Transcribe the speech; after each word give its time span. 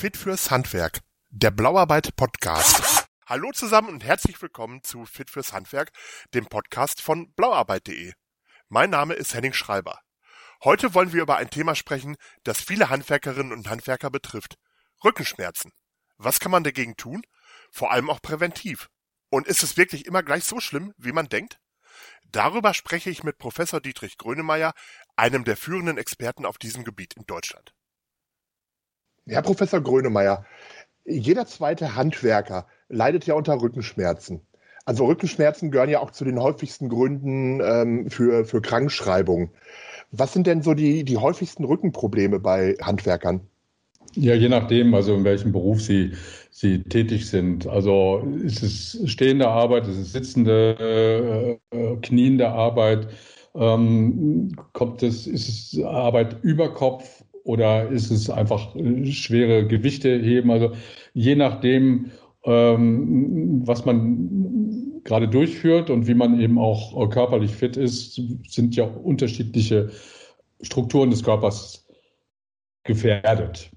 Fit 0.00 0.16
fürs 0.16 0.50
Handwerk, 0.50 1.00
der 1.28 1.50
Blauarbeit 1.50 2.16
Podcast. 2.16 3.06
Hallo 3.26 3.50
zusammen 3.52 3.90
und 3.90 4.02
herzlich 4.02 4.40
willkommen 4.40 4.82
zu 4.82 5.04
Fit 5.04 5.28
fürs 5.28 5.52
Handwerk, 5.52 5.90
dem 6.32 6.46
Podcast 6.46 7.02
von 7.02 7.34
blauarbeit.de. 7.34 8.14
Mein 8.70 8.88
Name 8.88 9.12
ist 9.12 9.34
Henning 9.34 9.52
Schreiber. 9.52 10.00
Heute 10.64 10.94
wollen 10.94 11.12
wir 11.12 11.20
über 11.20 11.36
ein 11.36 11.50
Thema 11.50 11.74
sprechen, 11.74 12.16
das 12.44 12.62
viele 12.62 12.88
Handwerkerinnen 12.88 13.52
und 13.52 13.68
Handwerker 13.68 14.08
betrifft. 14.08 14.54
Rückenschmerzen. 15.04 15.70
Was 16.16 16.40
kann 16.40 16.50
man 16.50 16.64
dagegen 16.64 16.96
tun? 16.96 17.20
Vor 17.70 17.92
allem 17.92 18.08
auch 18.08 18.22
präventiv. 18.22 18.88
Und 19.28 19.46
ist 19.46 19.62
es 19.62 19.76
wirklich 19.76 20.06
immer 20.06 20.22
gleich 20.22 20.44
so 20.44 20.60
schlimm, 20.60 20.94
wie 20.96 21.12
man 21.12 21.28
denkt? 21.28 21.58
Darüber 22.24 22.72
spreche 22.72 23.10
ich 23.10 23.22
mit 23.22 23.36
Professor 23.36 23.82
Dietrich 23.82 24.16
Grönemeyer, 24.16 24.72
einem 25.16 25.44
der 25.44 25.58
führenden 25.58 25.98
Experten 25.98 26.46
auf 26.46 26.56
diesem 26.56 26.84
Gebiet 26.84 27.12
in 27.18 27.26
Deutschland. 27.26 27.74
Herr 29.26 29.42
Professor 29.42 29.80
Grönemeyer, 29.80 30.44
jeder 31.04 31.46
zweite 31.46 31.94
Handwerker 31.96 32.66
leidet 32.88 33.26
ja 33.26 33.34
unter 33.34 33.60
Rückenschmerzen. 33.60 34.40
Also 34.84 35.06
Rückenschmerzen 35.06 35.70
gehören 35.70 35.90
ja 35.90 36.00
auch 36.00 36.10
zu 36.10 36.24
den 36.24 36.40
häufigsten 36.40 36.88
Gründen 36.88 37.60
ähm, 37.62 38.10
für, 38.10 38.44
für 38.44 38.60
Krankschreibung. 38.60 39.50
Was 40.10 40.32
sind 40.32 40.46
denn 40.46 40.62
so 40.62 40.74
die, 40.74 41.04
die 41.04 41.18
häufigsten 41.18 41.64
Rückenprobleme 41.64 42.40
bei 42.40 42.74
Handwerkern? 42.80 43.40
Ja, 44.14 44.34
je 44.34 44.48
nachdem, 44.48 44.92
also 44.94 45.14
in 45.14 45.24
welchem 45.24 45.52
Beruf 45.52 45.80
Sie, 45.80 46.12
Sie 46.50 46.82
tätig 46.82 47.28
sind. 47.28 47.66
Also 47.68 48.26
ist 48.42 48.62
es 48.62 48.98
stehende 49.08 49.48
Arbeit, 49.48 49.86
ist 49.86 49.98
es 49.98 50.12
sitzende, 50.12 51.60
äh, 51.70 51.76
äh 51.76 51.96
kniende 52.02 52.48
Arbeit, 52.48 53.08
ähm, 53.54 54.56
kommt 54.72 55.02
es, 55.02 55.26
ist 55.26 55.48
es 55.74 55.84
Arbeit 55.84 56.42
über 56.42 56.74
Kopf 56.74 57.24
oder 57.44 57.88
ist 57.88 58.10
es 58.10 58.30
einfach 58.30 58.74
äh, 58.76 59.06
schwere 59.06 59.66
Gewichte 59.66 60.18
heben? 60.18 60.50
Also 60.50 60.72
je 61.14 61.34
nachdem, 61.36 62.10
ähm, 62.44 63.62
was 63.66 63.84
man 63.84 65.02
gerade 65.04 65.28
durchführt 65.28 65.90
und 65.90 66.06
wie 66.06 66.14
man 66.14 66.40
eben 66.40 66.58
auch 66.58 67.08
körperlich 67.10 67.52
fit 67.52 67.76
ist, 67.76 68.20
sind 68.48 68.76
ja 68.76 68.84
unterschiedliche 68.84 69.90
Strukturen 70.62 71.10
des 71.10 71.22
Körpers 71.22 71.86
gefährdet 72.84 73.70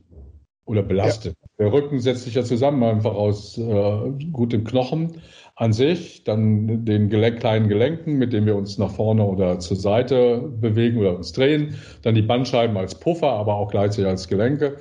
oder 0.66 0.84
belastet. 0.84 1.36
Der 1.64 1.72
Rücken 1.72 2.02
setzt 2.02 2.26
sich 2.26 2.36
ja 2.36 2.44
zusammen 2.44 2.84
einfach 2.84 3.16
aus 3.16 3.58
äh, 3.58 4.12
gutem 4.34 4.66
Knochen 4.66 5.22
an 5.56 5.72
sich, 5.72 6.26
dann 6.26 6.84
den 6.84 7.08
Gelenk, 7.08 7.40
kleinen 7.40 7.70
Gelenken, 7.70 8.18
mit 8.18 8.34
denen 8.34 8.46
wir 8.46 8.58
uns 8.58 8.78
nach 8.78 8.92
vorne 8.92 9.24
oder 9.24 9.60
zur 9.60 9.78
Seite 9.78 10.42
bewegen 10.60 10.98
oder 10.98 11.16
uns 11.16 11.32
drehen, 11.32 11.76
dann 12.02 12.16
die 12.16 12.22
Bandscheiben 12.22 12.76
als 12.76 12.96
Puffer, 12.96 13.30
aber 13.30 13.56
auch 13.56 13.72
gleichzeitig 13.72 14.08
als 14.08 14.28
Gelenke. 14.28 14.76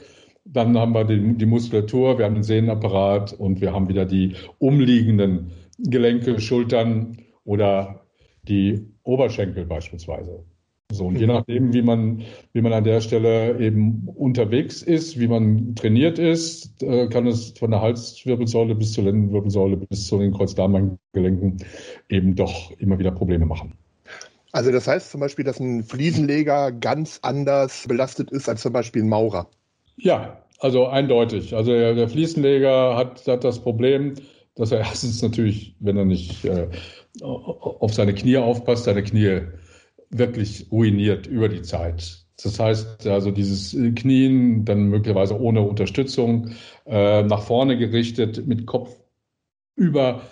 Dann 0.45 0.77
haben 0.77 0.93
wir 0.93 1.05
die, 1.05 1.37
die 1.37 1.47
Muskulatur, 1.47 2.19
wir 2.19 2.25
haben 2.25 2.35
den 2.35 2.43
Sehnenapparat 2.43 3.33
und 3.33 3.61
wir 3.61 3.73
haben 3.73 3.89
wieder 3.89 4.05
die 4.05 4.35
umliegenden 4.59 5.53
Gelenke, 5.79 6.41
Schultern 6.41 7.19
oder 7.45 8.07
die 8.43 8.89
Oberschenkel 9.05 9.67
beispielsweise. 9.67 10.45
So, 10.93 11.07
und 11.07 11.19
je 11.19 11.27
nachdem, 11.27 11.73
wie 11.73 11.83
man, 11.83 12.23
wie 12.53 12.61
man 12.61 12.73
an 12.73 12.85
der 12.85 13.01
Stelle 13.01 13.59
eben 13.59 14.09
unterwegs 14.15 14.83
ist, 14.83 15.19
wie 15.19 15.27
man 15.27 15.75
trainiert 15.75 16.19
ist, 16.19 16.83
äh, 16.83 17.09
kann 17.09 17.27
es 17.27 17.55
von 17.59 17.71
der 17.71 17.81
Halswirbelsäule 17.81 18.75
bis 18.75 18.93
zur 18.93 19.05
Lendenwirbelsäule 19.05 19.77
bis 19.79 20.07
zu 20.07 20.19
den 20.19 20.33
Kreuzdarmgelenken 20.33 21.57
eben 22.09 22.37
doch 22.37 22.71
immer 22.79 22.99
wieder 22.99 23.11
Probleme 23.11 23.47
machen. 23.47 23.73
Also 24.53 24.71
das 24.71 24.87
heißt 24.87 25.11
zum 25.11 25.21
Beispiel, 25.21 25.47
dass 25.47 25.61
ein 25.61 25.83
Fliesenleger 25.83 26.73
ganz 26.73 27.19
anders 27.23 27.87
belastet 27.89 28.31
ist 28.31 28.49
als 28.49 28.61
zum 28.61 28.75
Beispiel 28.75 29.03
ein 29.03 29.09
Maurer. 29.09 29.49
Ja, 29.97 30.43
also 30.61 30.87
eindeutig. 30.87 31.57
Also 31.57 31.73
der, 31.73 31.95
der 31.95 32.09
Fliesenleger 32.09 32.97
hat, 32.97 33.27
hat 33.27 33.45
das 33.45 33.61
Problem, 33.61 34.15
dass 34.55 34.71
er 34.71 34.79
erstens 34.81 35.23
natürlich, 35.23 35.75
wenn 35.81 35.97
er 35.97 36.05
nicht 36.05 36.45
äh, 36.45 36.69
auf 37.23 37.95
seine 37.95 38.15
Knie 38.15 38.37
aufpasst, 38.37 38.85
seine 38.85 39.03
Knie 39.03 39.41
wirklich 40.13 40.71
ruiniert 40.71 41.27
über 41.27 41.49
die 41.49 41.63
Zeit. 41.63 42.19
Das 42.43 42.59
heißt, 42.59 43.07
also 43.07 43.31
dieses 43.31 43.77
Knien, 43.95 44.65
dann 44.65 44.89
möglicherweise 44.89 45.39
ohne 45.41 45.63
Unterstützung, 45.63 46.51
äh, 46.87 47.23
nach 47.23 47.43
vorne 47.43 47.77
gerichtet, 47.79 48.47
mit 48.47 48.67
Kopf 48.67 48.91
über 49.77 50.23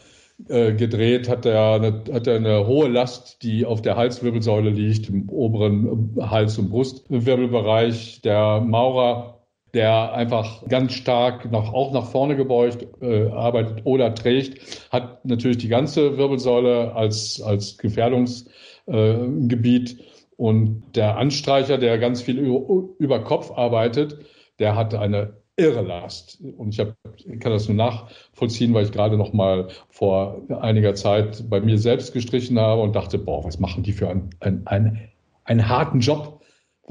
äh, 0.49 0.73
gedreht, 0.73 1.29
hat 1.29 1.47
er, 1.47 1.75
eine, 1.75 2.05
hat 2.13 2.27
er 2.27 2.37
eine 2.37 2.67
hohe 2.67 2.89
Last, 2.89 3.43
die 3.43 3.65
auf 3.67 3.83
der 3.83 3.97
Halswirbelsäule 3.97 4.71
liegt, 4.71 5.09
im 5.09 5.29
oberen 5.29 6.17
Hals- 6.19 6.59
und 6.59 6.71
Brustwirbelbereich. 6.71 8.23
Der 8.23 8.61
Maurer, 8.61 9.40
der 9.75 10.13
einfach 10.13 10.67
ganz 10.69 10.93
stark 10.93 11.51
nach, 11.51 11.73
auch 11.73 11.93
nach 11.93 12.07
vorne 12.07 12.37
gebeugt 12.37 12.87
äh, 13.01 13.29
arbeitet 13.29 13.83
oder 13.85 14.15
trägt, 14.15 14.89
hat 14.91 15.25
natürlich 15.25 15.59
die 15.59 15.69
ganze 15.69 16.17
Wirbelsäule 16.17 16.95
als, 16.95 17.41
als 17.41 17.79
Gefährdungs- 17.79 18.47
äh. 18.87 19.97
Und 20.37 20.85
der 20.95 21.19
Anstreicher, 21.19 21.77
der 21.77 21.99
ganz 21.99 22.23
viel 22.23 22.39
über, 22.39 22.89
über 22.99 23.23
Kopf 23.23 23.51
arbeitet, 23.51 24.19
der 24.59 24.75
hat 24.75 24.95
eine 24.95 25.35
irre 25.57 25.83
Last. 25.83 26.43
Und 26.57 26.71
ich, 26.71 26.81
hab, 26.81 26.95
kann 27.41 27.53
das 27.53 27.69
nur 27.69 27.77
nachvollziehen, 27.77 28.73
weil 28.73 28.85
ich 28.85 28.93
gerade 28.93 29.19
noch 29.19 29.35
mal 29.35 29.69
vor 29.91 30.41
einiger 30.61 30.95
Zeit 30.95 31.45
bei 31.51 31.61
mir 31.61 31.77
selbst 31.77 32.15
gestrichen 32.15 32.59
habe 32.59 32.81
und 32.81 32.97
dachte, 32.97 33.19
boah, 33.19 33.45
was 33.45 33.61
machen 33.61 33.83
die 33.83 33.93
für 33.93 34.09
einen, 34.09 34.31
einen, 34.41 34.67
einen, 34.67 35.01
einen 35.45 35.69
harten 35.69 36.01
Job? 36.01 36.40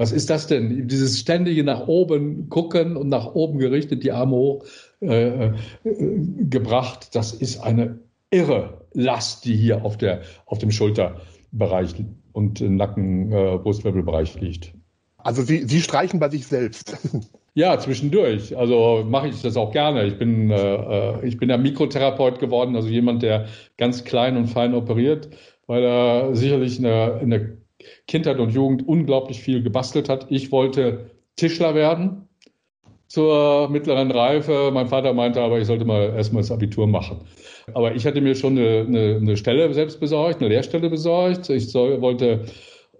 Was 0.00 0.12
ist 0.12 0.30
das 0.30 0.46
denn? 0.46 0.88
Dieses 0.88 1.20
ständige 1.20 1.62
nach 1.62 1.86
oben 1.86 2.48
gucken 2.48 2.96
und 2.96 3.10
nach 3.10 3.34
oben 3.34 3.58
gerichtet, 3.58 4.02
die 4.02 4.12
Arme 4.12 4.34
hoch 4.34 4.64
äh, 5.02 5.48
äh, 5.48 5.52
gebracht, 6.48 7.14
das 7.14 7.34
ist 7.34 7.58
eine 7.58 7.98
irre 8.30 8.80
Last, 8.94 9.44
die 9.44 9.54
hier 9.54 9.84
auf, 9.84 9.98
der, 9.98 10.22
auf 10.46 10.56
dem 10.56 10.70
Schulter 10.70 11.20
Bereich 11.52 11.94
und 12.32 12.62
Nacken, 12.62 13.30
äh, 13.30 13.58
liegt. 14.40 14.72
Also 15.18 15.42
Sie, 15.42 15.64
Sie 15.66 15.82
streichen 15.82 16.18
bei 16.18 16.30
sich 16.30 16.46
selbst. 16.46 16.96
Ja, 17.54 17.76
zwischendurch. 17.80 18.56
Also 18.56 19.04
mache 19.04 19.26
ich 19.26 19.42
das 19.42 19.56
auch 19.56 19.72
gerne. 19.72 20.06
Ich 20.06 20.16
bin, 20.16 20.52
äh, 20.52 20.56
äh, 20.56 21.26
ich 21.26 21.36
bin 21.36 21.50
ja 21.50 21.58
Mikrotherapeut 21.58 22.38
geworden, 22.38 22.76
also 22.76 22.88
jemand, 22.88 23.24
der 23.24 23.46
ganz 23.76 24.04
klein 24.04 24.36
und 24.36 24.46
fein 24.46 24.72
operiert, 24.72 25.28
weil 25.66 25.82
er 25.82 26.36
sicherlich 26.36 26.76
in 26.76 26.84
der, 26.84 27.20
in 27.20 27.30
der 27.30 27.59
Kindheit 28.06 28.38
und 28.38 28.50
Jugend 28.50 28.86
unglaublich 28.86 29.40
viel 29.40 29.62
gebastelt 29.62 30.08
hat. 30.08 30.26
Ich 30.30 30.52
wollte 30.52 31.10
Tischler 31.36 31.74
werden 31.74 32.28
zur 33.08 33.68
mittleren 33.68 34.10
Reife. 34.10 34.70
Mein 34.72 34.86
Vater 34.86 35.12
meinte 35.12 35.40
aber, 35.40 35.58
ich 35.58 35.66
sollte 35.66 35.84
mal 35.84 36.14
erstmal 36.14 36.42
das 36.42 36.52
Abitur 36.52 36.86
machen. 36.86 37.22
Aber 37.74 37.94
ich 37.94 38.06
hatte 38.06 38.20
mir 38.20 38.34
schon 38.34 38.56
eine, 38.56 38.84
eine, 38.86 39.16
eine 39.16 39.36
Stelle 39.36 39.72
selbst 39.74 39.98
besorgt, 39.98 40.40
eine 40.40 40.48
Lehrstelle 40.48 40.88
besorgt. 40.88 41.50
Ich 41.50 41.70
soll, 41.70 42.00
wollte 42.00 42.46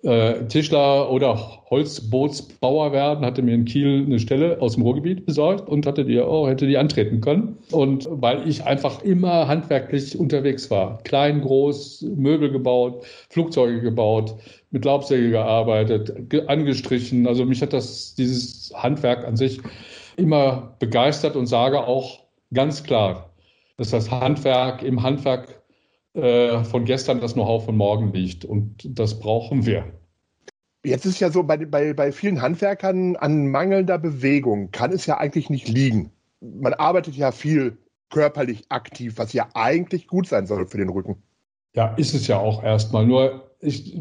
äh, 0.02 0.46
Tischler 0.46 1.10
oder 1.10 1.62
Holzbootsbauer 1.70 2.92
werden, 2.92 3.24
hatte 3.24 3.42
mir 3.42 3.54
in 3.54 3.64
Kiel 3.64 4.04
eine 4.06 4.18
Stelle 4.18 4.60
aus 4.60 4.74
dem 4.74 4.82
Ruhrgebiet 4.82 5.26
besorgt 5.26 5.68
und 5.68 5.86
hatte 5.86 6.04
die 6.04 6.20
auch, 6.20 6.48
hätte 6.48 6.66
die 6.66 6.78
antreten 6.78 7.20
können. 7.20 7.58
Und 7.70 8.08
weil 8.10 8.48
ich 8.48 8.64
einfach 8.64 9.02
immer 9.02 9.46
handwerklich 9.46 10.18
unterwegs 10.18 10.70
war, 10.70 11.02
klein, 11.02 11.42
groß, 11.42 12.06
Möbel 12.16 12.50
gebaut, 12.50 13.04
Flugzeuge 13.28 13.80
gebaut, 13.82 14.34
mit 14.70 14.84
Laubsäge 14.84 15.30
gearbeitet, 15.30 16.12
angestrichen. 16.48 17.26
Also 17.26 17.44
mich 17.44 17.60
hat 17.60 17.72
das, 17.72 18.14
dieses 18.14 18.72
Handwerk 18.74 19.26
an 19.26 19.36
sich 19.36 19.60
immer 20.16 20.76
begeistert 20.78 21.36
und 21.36 21.46
sage 21.46 21.80
auch 21.80 22.20
ganz 22.52 22.82
klar, 22.82 23.30
dass 23.76 23.90
das 23.90 24.10
Handwerk 24.10 24.82
im 24.82 25.02
Handwerk 25.02 25.59
äh, 26.14 26.64
von 26.64 26.84
gestern 26.84 27.20
das 27.20 27.34
Know-how 27.34 27.64
von 27.64 27.76
morgen 27.76 28.12
liegt. 28.12 28.44
Und 28.44 28.86
das 28.98 29.18
brauchen 29.20 29.66
wir. 29.66 29.84
Jetzt 30.84 31.04
ist 31.04 31.20
ja 31.20 31.30
so, 31.30 31.42
bei, 31.42 31.58
bei, 31.58 31.92
bei 31.92 32.10
vielen 32.10 32.40
Handwerkern 32.40 33.16
an 33.16 33.48
mangelnder 33.48 33.98
Bewegung 33.98 34.70
kann 34.70 34.92
es 34.92 35.06
ja 35.06 35.18
eigentlich 35.18 35.50
nicht 35.50 35.68
liegen. 35.68 36.10
Man 36.40 36.72
arbeitet 36.72 37.16
ja 37.16 37.32
viel 37.32 37.76
körperlich 38.08 38.64
aktiv, 38.70 39.14
was 39.16 39.32
ja 39.32 39.48
eigentlich 39.54 40.06
gut 40.06 40.26
sein 40.26 40.46
soll 40.46 40.66
für 40.66 40.78
den 40.78 40.88
Rücken. 40.88 41.22
Ja, 41.74 41.94
ist 41.94 42.14
es 42.14 42.26
ja 42.26 42.38
auch 42.38 42.62
erstmal. 42.62 43.06
Nur 43.06 43.50
ich 43.60 43.96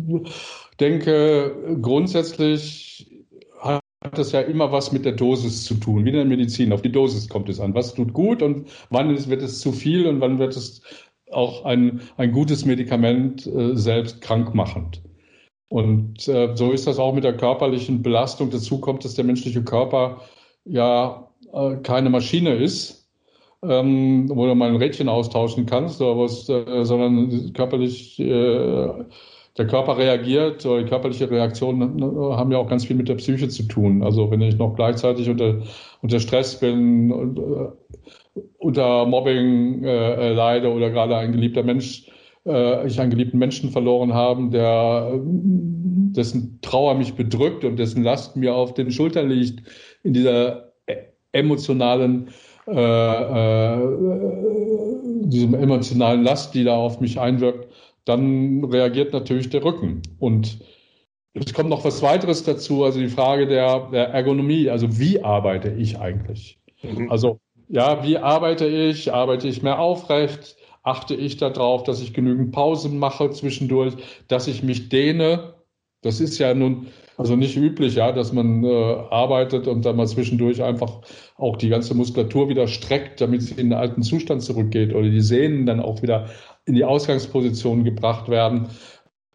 denke, 0.79 1.77
grundsätzlich 1.81 3.25
hat 3.61 3.81
das 4.17 4.31
ja 4.31 4.41
immer 4.41 4.71
was 4.71 4.91
mit 4.91 5.05
der 5.05 5.11
Dosis 5.11 5.65
zu 5.65 5.75
tun, 5.75 6.05
wie 6.05 6.09
in 6.09 6.15
der 6.15 6.25
Medizin. 6.25 6.71
Auf 6.71 6.81
die 6.81 6.91
Dosis 6.91 7.27
kommt 7.27 7.49
es 7.49 7.59
an. 7.59 7.73
Was 7.75 7.93
tut 7.93 8.13
gut 8.13 8.41
und 8.41 8.69
wann 8.89 9.29
wird 9.29 9.41
es 9.41 9.59
zu 9.59 9.73
viel 9.73 10.07
und 10.07 10.21
wann 10.21 10.39
wird 10.39 10.55
es 10.55 10.81
auch 11.31 11.65
ein, 11.65 12.01
ein 12.17 12.31
gutes 12.31 12.65
Medikament 12.65 13.45
äh, 13.47 13.75
selbst 13.75 14.21
krankmachend. 14.21 15.01
Und 15.69 16.27
äh, 16.27 16.55
so 16.55 16.71
ist 16.71 16.87
das 16.87 16.97
auch 16.97 17.13
mit 17.13 17.23
der 17.23 17.37
körperlichen 17.37 18.01
Belastung. 18.01 18.49
Dazu 18.49 18.79
kommt, 18.79 19.05
dass 19.05 19.13
der 19.13 19.25
menschliche 19.25 19.63
Körper 19.63 20.21
ja 20.65 21.29
äh, 21.53 21.75
keine 21.77 22.09
Maschine 22.09 22.55
ist, 22.55 23.07
ähm, 23.61 24.29
wo 24.29 24.47
du 24.47 24.55
mal 24.55 24.69
ein 24.69 24.77
Rädchen 24.77 25.09
austauschen 25.09 25.65
kannst, 25.65 26.01
aber 26.01 26.25
es, 26.25 26.49
äh, 26.49 26.83
sondern 26.83 27.53
körperlich 27.53 28.19
äh, 28.19 29.05
der 29.57 29.67
Körper 29.67 29.97
reagiert, 29.97 30.63
die 30.63 30.85
körperliche 30.85 31.29
Reaktionen 31.29 31.97
ne, 31.97 32.37
haben 32.37 32.51
ja 32.51 32.57
auch 32.57 32.69
ganz 32.69 32.85
viel 32.85 32.95
mit 32.95 33.09
der 33.09 33.15
Psyche 33.15 33.49
zu 33.49 33.63
tun. 33.63 34.03
Also 34.03 34.31
wenn 34.31 34.41
ich 34.41 34.57
noch 34.57 34.75
gleichzeitig 34.75 35.29
unter, 35.29 35.61
unter 36.01 36.19
Stress 36.19 36.59
bin, 36.59 37.11
äh, 37.11 37.67
unter 38.57 39.05
Mobbing 39.05 39.83
äh, 39.83 40.33
leide 40.33 40.71
oder 40.71 40.89
gerade 40.89 41.17
ein 41.17 41.31
geliebter 41.31 41.63
Mensch, 41.63 42.09
äh, 42.45 42.87
ich 42.87 42.99
einen 42.99 43.11
geliebten 43.11 43.37
Menschen 43.37 43.69
verloren 43.69 44.13
habe, 44.13 44.49
der 44.49 45.19
dessen 45.21 46.59
Trauer 46.61 46.95
mich 46.95 47.13
bedrückt 47.13 47.63
und 47.63 47.77
dessen 47.77 48.03
Last 48.03 48.35
mir 48.35 48.55
auf 48.55 48.73
den 48.73 48.91
Schultern 48.91 49.29
liegt, 49.29 49.67
in 50.03 50.13
dieser 50.13 50.71
e-, 50.87 50.97
emotionalen 51.31 52.29
äh, 52.67 53.75
äh, 53.75 53.79
diesem 55.23 55.53
emotionalen 55.55 56.23
Last, 56.23 56.53
die 56.53 56.63
da 56.63 56.75
auf 56.75 56.99
mich 56.99 57.19
einwirkt, 57.19 57.67
dann 58.05 58.63
reagiert 58.63 59.13
natürlich 59.13 59.49
der 59.49 59.63
Rücken. 59.63 60.01
Und 60.19 60.59
es 61.33 61.53
kommt 61.53 61.69
noch 61.69 61.83
was 61.83 62.01
weiteres 62.01 62.43
dazu, 62.43 62.83
also 62.83 62.99
die 62.99 63.07
Frage 63.07 63.47
der, 63.47 63.89
der 63.91 64.09
Ergonomie, 64.09 64.69
also 64.69 64.99
wie 64.99 65.23
arbeite 65.23 65.71
ich 65.71 65.99
eigentlich? 65.99 66.59
Mhm. 66.83 67.09
Also 67.11 67.39
ja, 67.69 68.03
wie 68.03 68.17
arbeite 68.17 68.67
ich? 68.67 69.13
Arbeite 69.13 69.47
ich 69.47 69.63
mehr 69.63 69.79
aufrecht? 69.79 70.57
Achte 70.83 71.15
ich 71.15 71.37
darauf, 71.37 71.83
dass 71.83 72.01
ich 72.01 72.13
genügend 72.13 72.51
Pausen 72.51 72.99
mache 72.99 73.29
zwischendurch, 73.31 73.95
dass 74.27 74.47
ich 74.47 74.63
mich 74.63 74.89
dehne? 74.89 75.55
Das 76.01 76.19
ist 76.19 76.37
ja 76.39 76.53
nun 76.53 76.87
also 77.19 77.35
nicht 77.35 77.57
üblich, 77.57 77.95
ja, 77.95 78.13
dass 78.13 78.31
man 78.31 78.63
äh, 78.63 78.95
arbeitet 79.09 79.67
und 79.67 79.83
dann 79.83 79.97
mal 79.97 80.07
zwischendurch 80.07 80.63
einfach 80.63 81.01
auch 81.35 81.57
die 81.57 81.67
ganze 81.67 81.93
Muskulatur 81.93 82.47
wieder 82.47 82.65
streckt, 82.67 83.19
damit 83.19 83.41
sie 83.41 83.55
in 83.55 83.71
den 83.71 83.77
alten 83.77 84.03
Zustand 84.03 84.41
zurückgeht 84.41 84.95
oder 84.95 85.09
die 85.09 85.19
Sehnen 85.19 85.65
dann 85.65 85.81
auch 85.81 86.01
wieder 86.01 86.27
in 86.63 86.75
die 86.75 86.85
Ausgangsposition 86.85 87.83
gebracht 87.83 88.29
werden. 88.29 88.69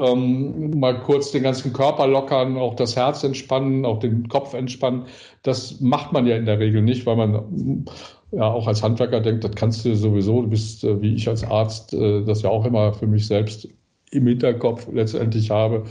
Ähm, 0.01 0.81
mal 0.81 0.99
kurz 1.03 1.31
den 1.31 1.43
ganzen 1.43 1.75
Körper 1.75 2.07
lockern, 2.07 2.57
auch 2.57 2.75
das 2.75 2.97
Herz 2.97 3.23
entspannen, 3.23 3.85
auch 3.85 3.99
den 3.99 4.29
Kopf 4.29 4.55
entspannen. 4.55 5.05
Das 5.43 5.83
macht 5.83 6.11
man 6.11 6.27
ja 6.27 6.37
in 6.37 6.47
der 6.47 6.59
Regel 6.59 6.81
nicht, 6.81 7.05
weil 7.05 7.17
man 7.17 7.85
ja 8.35 8.45
auch 8.45 8.67
als 8.67 8.83
Handwerker 8.83 9.21
denkt, 9.21 9.45
das 9.45 9.53
kannst 9.55 9.85
du 9.85 9.95
sowieso. 9.95 10.43
Du 10.43 10.49
bist 10.49 10.85
äh, 10.85 11.01
wie 11.01 11.15
ich 11.15 11.29
als 11.29 11.45
Arzt, 11.45 11.93
äh, 11.95 12.23
das 12.25 12.43
ja 12.43 12.51
auch 12.51 12.65
immer 12.65 12.93
für 12.93 13.07
mich 13.07 13.27
selbst 13.27 13.69
im 14.11 14.27
Hinterkopf 14.27 14.89
letztendlich 14.93 15.51
habe. 15.51 15.85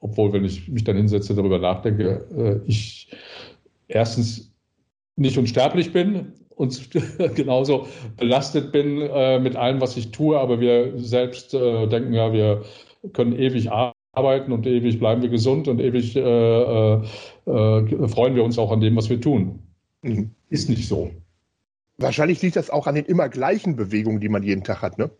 Obwohl, 0.00 0.32
wenn 0.32 0.44
ich 0.44 0.68
mich 0.68 0.84
dann 0.84 0.96
hinsetze, 0.96 1.34
darüber 1.34 1.58
nachdenke, 1.58 2.24
äh, 2.36 2.68
ich 2.68 3.08
erstens 3.88 4.52
nicht 5.16 5.38
unsterblich 5.38 5.92
bin 5.92 6.32
und 6.56 6.90
genauso 7.34 7.86
belastet 8.16 8.72
bin 8.72 9.00
äh, 9.00 9.38
mit 9.38 9.56
allem, 9.56 9.80
was 9.80 9.96
ich 9.96 10.10
tue, 10.10 10.38
aber 10.38 10.60
wir 10.60 10.98
selbst 10.98 11.54
äh, 11.54 11.86
denken 11.86 12.12
ja, 12.12 12.32
wir 12.32 12.62
können 13.12 13.38
ewig 13.38 13.70
arbeiten 13.70 14.52
und 14.52 14.66
ewig 14.66 14.98
bleiben 14.98 15.22
wir 15.22 15.28
gesund 15.28 15.68
und 15.68 15.80
ewig 15.80 16.16
äh, 16.16 16.20
äh, 16.20 17.02
äh, 17.46 18.08
freuen 18.08 18.34
wir 18.34 18.44
uns 18.44 18.58
auch 18.58 18.72
an 18.72 18.80
dem, 18.80 18.96
was 18.96 19.08
wir 19.10 19.20
tun. 19.20 19.60
Mhm. 20.02 20.30
Ist 20.48 20.68
nicht 20.68 20.86
so. 20.86 21.10
Wahrscheinlich 22.02 22.42
liegt 22.42 22.56
das 22.56 22.70
auch 22.70 22.86
an 22.86 22.94
den 22.94 23.04
immer 23.06 23.28
gleichen 23.28 23.76
Bewegungen, 23.76 24.20
die 24.20 24.28
man 24.28 24.42
jeden 24.42 24.64
Tag 24.64 24.82
hat, 24.82 24.98
ne? 24.98 25.10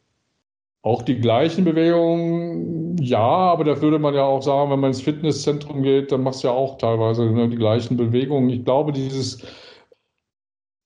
Auch 0.85 1.03
die 1.03 1.21
gleichen 1.21 1.65
Bewegungen, 1.65 2.97
ja, 2.99 3.21
aber 3.21 3.63
da 3.63 3.81
würde 3.81 4.01
man 4.01 4.15
ja 4.15 4.25
auch 4.25 4.43
sagen, 4.43 4.73
wenn 4.73 4.81
man 4.81 4.91
ins 4.91 5.01
Fitnesszentrum 5.01 5.85
geht, 5.85 6.11
dann 6.11 6.25
machst 6.25 6.43
du 6.43 6.49
ja 6.49 6.55
auch 6.55 6.77
teilweise 6.77 7.25
ne, 7.31 7.49
die 7.49 7.57
gleichen 7.57 7.97
Bewegungen. 7.97 8.51
Ich 8.51 8.65
glaube, 8.65 8.91
dieses 8.91 9.47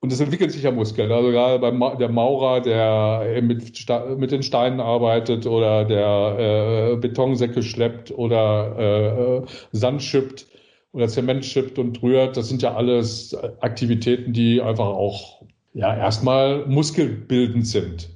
und 0.00 0.12
es 0.12 0.20
entwickelt 0.20 0.52
sich 0.52 0.62
ja 0.62 0.70
Muskeln. 0.70 1.10
Also 1.10 1.30
gerade 1.30 1.58
beim 1.58 1.78
Ma 1.78 1.94
der 1.96 2.08
Maurer, 2.10 2.60
der 2.60 3.42
mit, 3.42 3.88
mit 4.18 4.30
den 4.30 4.42
Steinen 4.42 4.80
arbeitet 4.80 5.46
oder 5.46 5.84
der 5.84 6.92
äh, 6.92 6.96
Betonsäcke 6.96 7.62
schleppt 7.62 8.12
oder 8.12 9.42
äh, 9.42 9.46
Sand 9.72 10.02
schippt 10.02 10.46
oder 10.92 11.08
Zement 11.08 11.44
schippt 11.44 11.78
und 11.78 12.02
rührt, 12.02 12.36
das 12.36 12.48
sind 12.48 12.62
ja 12.62 12.74
alles 12.74 13.34
Aktivitäten, 13.60 14.32
die 14.32 14.60
einfach 14.62 14.86
auch 14.86 15.42
ja 15.76 15.94
erstmal 15.94 16.64
muskelbildend 16.66 17.66
sind. 17.66 18.08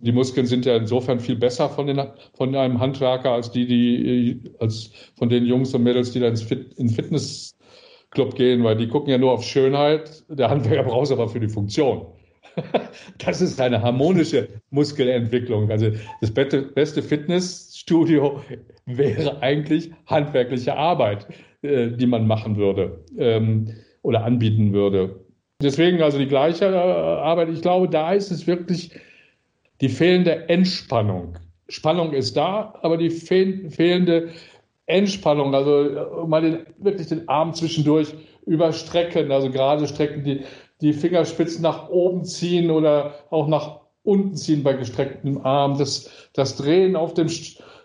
Die 0.00 0.12
Muskeln 0.12 0.46
sind 0.46 0.64
ja 0.64 0.76
insofern 0.76 1.18
viel 1.18 1.34
besser 1.34 1.68
von, 1.68 1.88
den, 1.88 2.00
von 2.34 2.54
einem 2.54 2.78
Handwerker 2.78 3.32
als 3.32 3.50
die, 3.50 3.66
die 3.66 4.52
als 4.60 4.92
von 5.16 5.28
den 5.28 5.44
Jungs 5.44 5.74
und 5.74 5.82
Mädels, 5.82 6.12
die 6.12 6.20
da 6.20 6.28
ins 6.28 6.42
Fit, 6.42 6.74
in 6.74 6.88
Fitness 6.88 7.56
Club 8.10 8.36
gehen, 8.36 8.62
weil 8.62 8.76
die 8.76 8.86
gucken 8.86 9.10
ja 9.10 9.18
nur 9.18 9.32
auf 9.32 9.42
Schönheit. 9.42 10.24
Der 10.28 10.48
Handwerker 10.48 10.84
braucht 10.88 11.06
es 11.06 11.12
aber 11.12 11.28
für 11.28 11.40
die 11.40 11.48
Funktion. 11.48 12.06
Das 13.18 13.40
ist 13.40 13.60
eine 13.60 13.82
harmonische 13.82 14.48
Muskelentwicklung. 14.70 15.70
Also 15.70 15.92
das 16.20 16.32
beste 16.32 17.02
Fitnessstudio 17.02 18.40
wäre 18.86 19.42
eigentlich 19.42 19.92
handwerkliche 20.06 20.76
Arbeit, 20.76 21.28
äh, 21.62 21.90
die 21.90 22.06
man 22.06 22.26
machen 22.26 22.56
würde 22.56 23.04
ähm, 23.16 23.74
oder 24.02 24.24
anbieten 24.24 24.72
würde. 24.72 25.27
Deswegen 25.60 26.00
also 26.02 26.18
die 26.18 26.28
gleiche 26.28 26.66
äh, 26.66 26.76
Arbeit. 26.76 27.48
Ich 27.48 27.62
glaube, 27.62 27.88
da 27.88 28.12
ist 28.12 28.30
es 28.30 28.46
wirklich 28.46 28.92
die 29.80 29.88
fehlende 29.88 30.48
Entspannung. 30.48 31.36
Spannung 31.68 32.12
ist 32.12 32.36
da, 32.36 32.74
aber 32.82 32.96
die 32.96 33.10
fehlende 33.10 34.30
Entspannung, 34.86 35.54
also 35.54 35.80
äh, 35.80 36.26
mal 36.26 36.42
den, 36.42 36.58
wirklich 36.78 37.08
den 37.08 37.28
Arm 37.28 37.54
zwischendurch 37.54 38.14
überstrecken, 38.46 39.32
also 39.32 39.50
gerade 39.50 39.86
strecken, 39.88 40.22
die, 40.22 40.44
die 40.80 40.92
Fingerspitzen 40.92 41.62
nach 41.62 41.88
oben 41.88 42.24
ziehen 42.24 42.70
oder 42.70 43.14
auch 43.30 43.48
nach 43.48 43.80
unten 44.04 44.36
ziehen 44.36 44.62
bei 44.62 44.74
gestrecktem 44.74 45.44
Arm, 45.44 45.76
das, 45.76 46.08
das 46.34 46.56
Drehen 46.56 46.94
auf 46.94 47.14
dem 47.14 47.28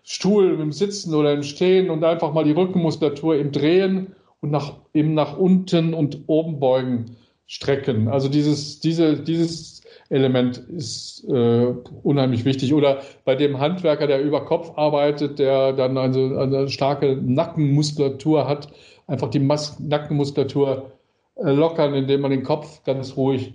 Stuhl, 0.03 0.59
im 0.61 0.71
Sitzen 0.71 1.13
oder 1.15 1.33
im 1.33 1.43
Stehen 1.43 1.89
und 1.89 2.03
einfach 2.03 2.33
mal 2.33 2.43
die 2.43 2.51
Rückenmuskulatur 2.51 3.35
im 3.35 3.51
Drehen 3.51 4.15
und 4.41 4.51
nach, 4.51 4.73
eben 4.93 5.15
nach 5.15 5.37
unten 5.37 5.93
und 5.93 6.23
oben 6.27 6.59
beugen, 6.59 7.17
strecken. 7.53 8.07
Also 8.07 8.29
dieses, 8.29 8.79
diese, 8.79 9.15
dieses 9.15 9.81
Element 10.09 10.57
ist 10.57 11.23
äh, 11.29 11.67
unheimlich 12.01 12.45
wichtig. 12.45 12.73
Oder 12.73 13.01
bei 13.25 13.35
dem 13.35 13.59
Handwerker, 13.59 14.07
der 14.07 14.23
über 14.23 14.43
Kopf 14.45 14.71
arbeitet, 14.75 15.37
der 15.37 15.73
dann 15.73 15.95
eine, 15.95 16.39
eine 16.39 16.69
starke 16.69 17.15
Nackenmuskulatur 17.15 18.47
hat, 18.47 18.69
einfach 19.05 19.29
die 19.29 19.39
Mas 19.39 19.79
Nackenmuskulatur 19.79 20.93
äh, 21.35 21.51
lockern, 21.51 21.93
indem 21.93 22.21
man 22.21 22.31
den 22.31 22.43
Kopf 22.43 22.83
ganz 22.85 23.15
ruhig 23.17 23.53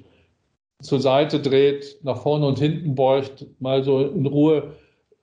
zur 0.80 1.00
Seite 1.00 1.40
dreht, 1.40 1.98
nach 2.04 2.22
vorne 2.22 2.46
und 2.46 2.60
hinten 2.60 2.94
beugt, 2.94 3.46
mal 3.58 3.82
so 3.82 4.00
in 4.00 4.26
Ruhe 4.26 4.74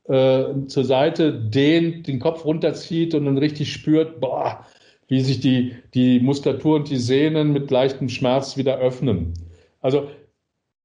äh, 0.10 0.44
zur 0.68 0.84
Seite 0.84 1.32
dehnt, 1.32 2.08
den 2.08 2.20
Kopf 2.20 2.44
runterzieht 2.44 3.16
und 3.16 3.24
dann 3.24 3.38
richtig 3.38 3.72
spürt, 3.72 4.20
boah, 4.20 4.66
wie 5.08 5.22
sich 5.22 5.40
die, 5.40 5.76
die 5.94 6.20
Muskulatur 6.20 6.78
und 6.78 6.90
die 6.90 6.98
Sehnen 6.98 7.54
mit 7.54 7.70
leichtem 7.70 8.10
Schmerz 8.10 8.58
wieder 8.58 8.78
öffnen. 8.78 9.34
Also 9.82 10.08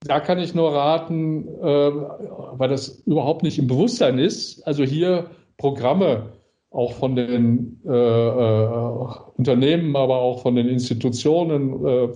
da 0.01 0.21
kann 0.21 0.39
ich 0.39 0.55
nur 0.55 0.73
raten, 0.75 1.47
äh, 1.47 1.63
weil 1.63 2.69
das 2.69 3.03
überhaupt 3.07 3.43
nicht 3.43 3.59
im 3.59 3.67
Bewusstsein 3.67 4.19
ist, 4.19 4.67
also 4.67 4.85
hier 4.85 5.31
Programme 5.57 6.33
auch 6.71 6.93
von 6.93 7.17
den 7.17 7.81
äh, 7.85 7.91
äh, 7.91 9.01
Unternehmen, 9.37 9.97
aber 9.97 10.19
auch 10.19 10.43
von 10.43 10.55
den 10.55 10.69
Institutionen 10.69 11.85
äh, 11.85 12.09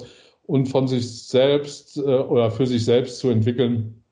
und 0.46 0.66
von 0.66 0.86
sich 0.86 1.24
selbst 1.24 1.96
äh, 1.96 2.00
oder 2.00 2.50
für 2.50 2.66
sich 2.66 2.84
selbst 2.84 3.18
zu 3.18 3.30
entwickeln, 3.30 4.02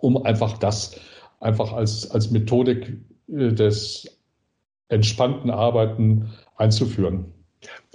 um 0.00 0.24
einfach 0.24 0.56
das 0.58 0.98
einfach 1.40 1.72
als, 1.72 2.10
als 2.10 2.30
Methodik 2.30 2.96
äh, 3.28 3.52
des 3.52 4.18
entspannten 4.88 5.50
Arbeiten 5.50 6.30
einzuführen. 6.56 7.32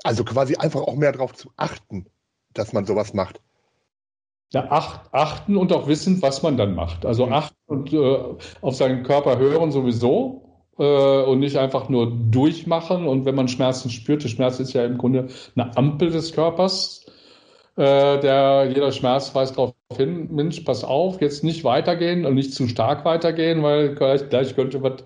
Also 0.03 0.24
quasi 0.24 0.55
einfach 0.55 0.81
auch 0.81 0.95
mehr 0.95 1.12
darauf 1.12 1.34
zu 1.34 1.51
achten, 1.57 2.05
dass 2.53 2.74
man 2.74 2.86
sowas 2.86 3.13
macht. 3.13 3.41
Ja, 4.53 4.72
acht, 4.72 5.01
achten 5.12 5.57
und 5.57 5.74
auch 5.74 5.88
wissen, 5.88 6.22
was 6.22 6.43
man 6.43 6.55
dann 6.55 6.75
macht. 6.75 7.05
Also 7.05 7.25
mhm. 7.25 7.34
achten 7.34 7.55
und 7.67 7.91
äh, 7.91 8.17
auf 8.62 8.75
seinen 8.75 9.03
Körper 9.03 9.38
hören 9.38 9.72
sowieso 9.72 10.45
äh, 10.77 11.24
und 11.24 11.39
nicht 11.39 11.57
einfach 11.57 11.89
nur 11.89 12.12
durchmachen. 12.12 13.07
Und 13.07 13.25
wenn 13.25 13.36
man 13.36 13.48
Schmerzen 13.48 13.89
spürt, 13.89 14.24
der 14.24 14.29
Schmerz 14.29 14.60
ist 14.60 14.74
ja 14.74 14.86
im 14.86 14.98
Grunde 14.98 15.27
eine 15.55 15.75
Ampel 15.75 16.12
des 16.12 16.31
Körpers. 16.31 17.05
Äh, 17.77 18.19
der 18.22 18.72
jeder 18.74 18.93
Schmerz 18.93 19.36
weist 19.36 19.57
darauf 19.57 19.74
hin, 19.98 20.29
Mensch, 20.31 20.62
pass 20.62 20.86
auf, 20.86 21.19
jetzt 21.19 21.43
nicht 21.43 21.65
weitergehen 21.65 22.25
und 22.25 22.36
nicht 22.36 22.53
zu 22.53 22.69
stark 22.69 23.03
weitergehen, 23.03 23.63
weil 23.63 23.95
gleich, 23.95 24.29
gleich 24.29 24.55
könnte 24.55 24.81
was 24.81 25.03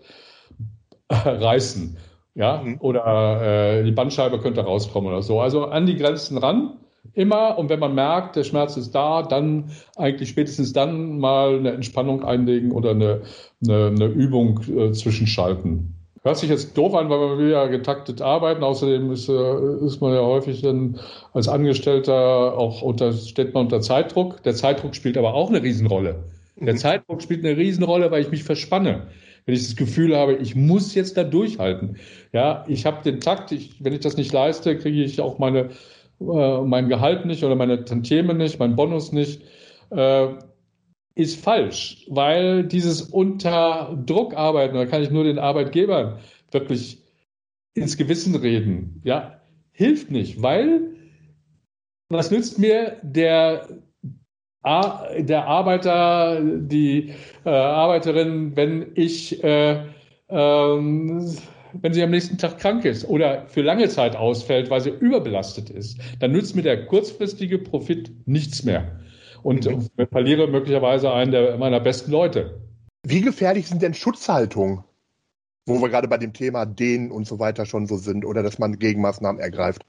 reißen. 1.09 1.97
Ja, 2.35 2.61
mhm. 2.63 2.77
oder 2.79 3.79
äh, 3.79 3.83
die 3.83 3.91
Bandscheibe 3.91 4.39
könnte 4.39 4.61
rauskommen 4.61 5.09
oder 5.09 5.21
so. 5.21 5.41
Also 5.41 5.65
an 5.65 5.85
die 5.85 5.97
Grenzen 5.97 6.37
ran 6.37 6.77
immer. 7.13 7.57
Und 7.57 7.69
wenn 7.69 7.79
man 7.79 7.95
merkt, 7.95 8.35
der 8.35 8.43
Schmerz 8.43 8.77
ist 8.77 8.91
da, 8.91 9.23
dann 9.23 9.71
eigentlich 9.95 10.29
spätestens 10.29 10.73
dann 10.73 11.19
mal 11.19 11.57
eine 11.57 11.71
Entspannung 11.71 12.23
einlegen 12.23 12.71
oder 12.71 12.91
eine, 12.91 13.21
eine, 13.63 13.87
eine 13.87 14.05
Übung 14.05 14.61
äh, 14.69 14.91
zwischenschalten. 14.91 15.95
Hört 16.21 16.37
sich 16.37 16.49
jetzt 16.49 16.77
doof 16.77 16.95
an, 16.95 17.09
weil 17.09 17.37
wir 17.37 17.47
ja 17.47 17.67
getaktet 17.67 18.21
arbeiten. 18.21 18.63
Außerdem 18.63 19.11
ist, 19.11 19.29
äh, 19.29 19.85
ist 19.85 20.01
man 20.01 20.13
ja 20.13 20.21
häufig 20.21 20.61
dann 20.61 20.99
als 21.33 21.47
Angestellter 21.47 22.57
auch 22.57 22.81
unter, 22.81 23.13
steht 23.13 23.53
man 23.53 23.65
unter 23.65 23.81
Zeitdruck. 23.81 24.43
Der 24.43 24.53
Zeitdruck 24.53 24.95
spielt 24.95 25.17
aber 25.17 25.33
auch 25.33 25.49
eine 25.49 25.63
Riesenrolle. 25.63 26.23
Der 26.57 26.73
mhm. 26.73 26.77
Zeitdruck 26.77 27.21
spielt 27.21 27.45
eine 27.45 27.55
Riesenrolle, 27.55 28.11
weil 28.11 28.21
ich 28.21 28.31
mich 28.31 28.43
verspanne. 28.43 29.03
Wenn 29.45 29.55
ich 29.55 29.63
das 29.63 29.75
Gefühl 29.75 30.15
habe, 30.15 30.35
ich 30.35 30.55
muss 30.55 30.95
jetzt 30.95 31.17
da 31.17 31.23
durchhalten. 31.23 31.97
Ja, 32.31 32.65
ich 32.67 32.85
habe 32.85 33.03
den 33.03 33.19
Takt, 33.19 33.51
ich, 33.51 33.83
wenn 33.83 33.93
ich 33.93 34.01
das 34.01 34.17
nicht 34.17 34.31
leiste, 34.33 34.77
kriege 34.77 35.03
ich 35.03 35.21
auch 35.21 35.39
meine, 35.39 35.69
äh, 36.19 36.61
mein 36.61 36.89
Gehalt 36.89 37.25
nicht 37.25 37.43
oder 37.43 37.55
meine 37.55 37.85
Tantieme 37.85 38.33
nicht, 38.33 38.59
mein 38.59 38.75
Bonus 38.75 39.11
nicht. 39.11 39.41
Äh, 39.91 40.27
ist 41.15 41.43
falsch, 41.43 42.05
weil 42.07 42.63
dieses 42.63 43.01
unter 43.01 44.01
Druck 44.05 44.35
arbeiten, 44.35 44.75
da 44.75 44.85
kann 44.85 45.03
ich 45.03 45.09
nur 45.09 45.25
den 45.25 45.37
Arbeitgebern 45.37 46.19
wirklich 46.51 47.03
ins 47.73 47.97
Gewissen 47.97 48.35
reden, 48.35 49.01
ja, 49.03 49.41
hilft 49.71 50.11
nicht, 50.11 50.41
weil 50.41 50.95
was 52.09 52.31
nützt 52.31 52.57
mir 52.57 52.97
der, 53.03 53.67
der 54.63 55.45
Arbeiter, 55.45 56.41
die 56.41 57.13
äh, 57.45 57.49
Arbeiterin, 57.49 58.55
wenn 58.55 58.91
ich, 58.95 59.43
äh, 59.43 59.85
ähm, 60.29 61.37
wenn 61.73 61.93
sie 61.93 62.03
am 62.03 62.09
nächsten 62.09 62.37
Tag 62.37 62.59
krank 62.59 62.83
ist 62.83 63.07
oder 63.07 63.47
für 63.47 63.61
lange 63.61 63.87
Zeit 63.87 64.15
ausfällt, 64.15 64.69
weil 64.69 64.81
sie 64.81 64.89
überbelastet 64.89 65.69
ist, 65.69 65.99
dann 66.19 66.33
nützt 66.33 66.55
mir 66.55 66.63
der 66.63 66.85
kurzfristige 66.87 67.57
Profit 67.57 68.11
nichts 68.27 68.63
mehr 68.63 68.99
und 69.43 69.65
mhm. 69.65 69.87
verliere 70.11 70.47
möglicherweise 70.47 71.11
einen 71.11 71.31
der, 71.31 71.57
meiner 71.57 71.79
besten 71.79 72.11
Leute. 72.11 72.61
Wie 73.03 73.21
gefährlich 73.21 73.67
sind 73.67 73.81
denn 73.81 73.93
Schutzhaltungen, 73.93 74.83
wo 75.65 75.81
wir 75.81 75.87
gerade 75.87 76.09
bei 76.09 76.17
dem 76.17 76.33
Thema 76.33 76.65
Dehnen 76.65 77.11
und 77.11 77.25
so 77.25 77.39
weiter 77.39 77.65
schon 77.65 77.87
so 77.87 77.95
sind 77.95 78.25
oder 78.25 78.43
dass 78.43 78.59
man 78.59 78.77
Gegenmaßnahmen 78.77 79.39
ergreift? 79.39 79.85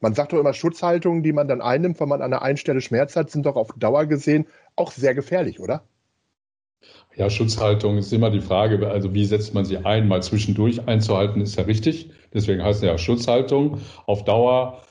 Man 0.00 0.14
sagt 0.14 0.32
doch 0.32 0.38
immer, 0.38 0.52
Schutzhaltungen, 0.52 1.22
die 1.22 1.32
man 1.32 1.48
dann 1.48 1.60
einnimmt, 1.60 2.00
wenn 2.00 2.08
man 2.08 2.22
an 2.22 2.32
einer 2.32 2.42
einen 2.42 2.56
Stelle 2.56 2.80
Schmerz 2.80 3.16
hat, 3.16 3.30
sind 3.30 3.46
doch 3.46 3.56
auf 3.56 3.68
Dauer 3.76 4.06
gesehen 4.06 4.46
auch 4.76 4.92
sehr 4.92 5.14
gefährlich, 5.14 5.60
oder? 5.60 5.82
Ja, 7.16 7.30
Schutzhaltung 7.30 7.96
ist 7.96 8.12
immer 8.12 8.30
die 8.30 8.42
Frage, 8.42 8.86
also 8.88 9.14
wie 9.14 9.24
setzt 9.24 9.54
man 9.54 9.64
sie 9.64 9.78
ein? 9.78 10.06
Mal 10.06 10.22
zwischendurch 10.22 10.86
einzuhalten 10.86 11.40
ist 11.40 11.56
ja 11.56 11.64
richtig. 11.64 12.10
Deswegen 12.34 12.62
heißt 12.62 12.82
es 12.82 12.86
ja 12.86 12.98
Schutzhaltung. 12.98 13.80
Auf 14.04 14.24
Dauer 14.24 14.82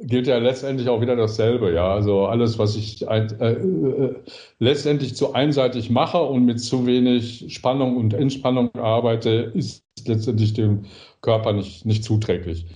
gilt 0.00 0.26
ja 0.26 0.38
letztendlich 0.38 0.88
auch 0.88 1.02
wieder 1.02 1.16
dasselbe. 1.16 1.72
Ja, 1.74 1.92
also 1.92 2.26
alles, 2.26 2.58
was 2.58 2.76
ich 2.76 3.06
ein, 3.08 3.28
äh, 3.40 3.52
äh, 3.52 4.14
letztendlich 4.58 5.16
zu 5.16 5.34
einseitig 5.34 5.90
mache 5.90 6.18
und 6.22 6.46
mit 6.46 6.60
zu 6.60 6.86
wenig 6.86 7.54
Spannung 7.54 7.96
und 7.96 8.14
Entspannung 8.14 8.74
arbeite, 8.74 9.52
ist 9.54 9.84
letztendlich 10.06 10.54
dem 10.54 10.84
Körper 11.20 11.52
nicht, 11.52 11.84
nicht 11.84 12.04
zuträglich. 12.04 12.66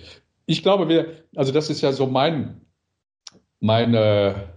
Ich 0.51 0.65
glaube, 0.65 0.89
wir, 0.89 1.07
also 1.37 1.53
das 1.53 1.71
ist 1.71 1.81
ja 1.81 1.93
so 1.93 2.09
mein, 2.09 2.61
meine 3.61 4.49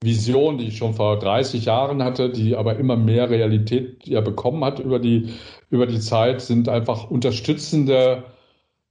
Vision, 0.00 0.56
die 0.56 0.68
ich 0.68 0.76
schon 0.76 0.94
vor 0.94 1.18
30 1.18 1.64
Jahren 1.64 2.04
hatte, 2.04 2.30
die 2.30 2.54
aber 2.54 2.76
immer 2.76 2.96
mehr 2.96 3.28
Realität 3.28 4.06
ja 4.06 4.20
bekommen 4.20 4.64
hat 4.64 4.78
über 4.78 5.00
die, 5.00 5.30
über 5.68 5.88
die 5.88 5.98
Zeit, 5.98 6.40
sind 6.40 6.68
einfach 6.68 7.10
unterstützende 7.10 8.22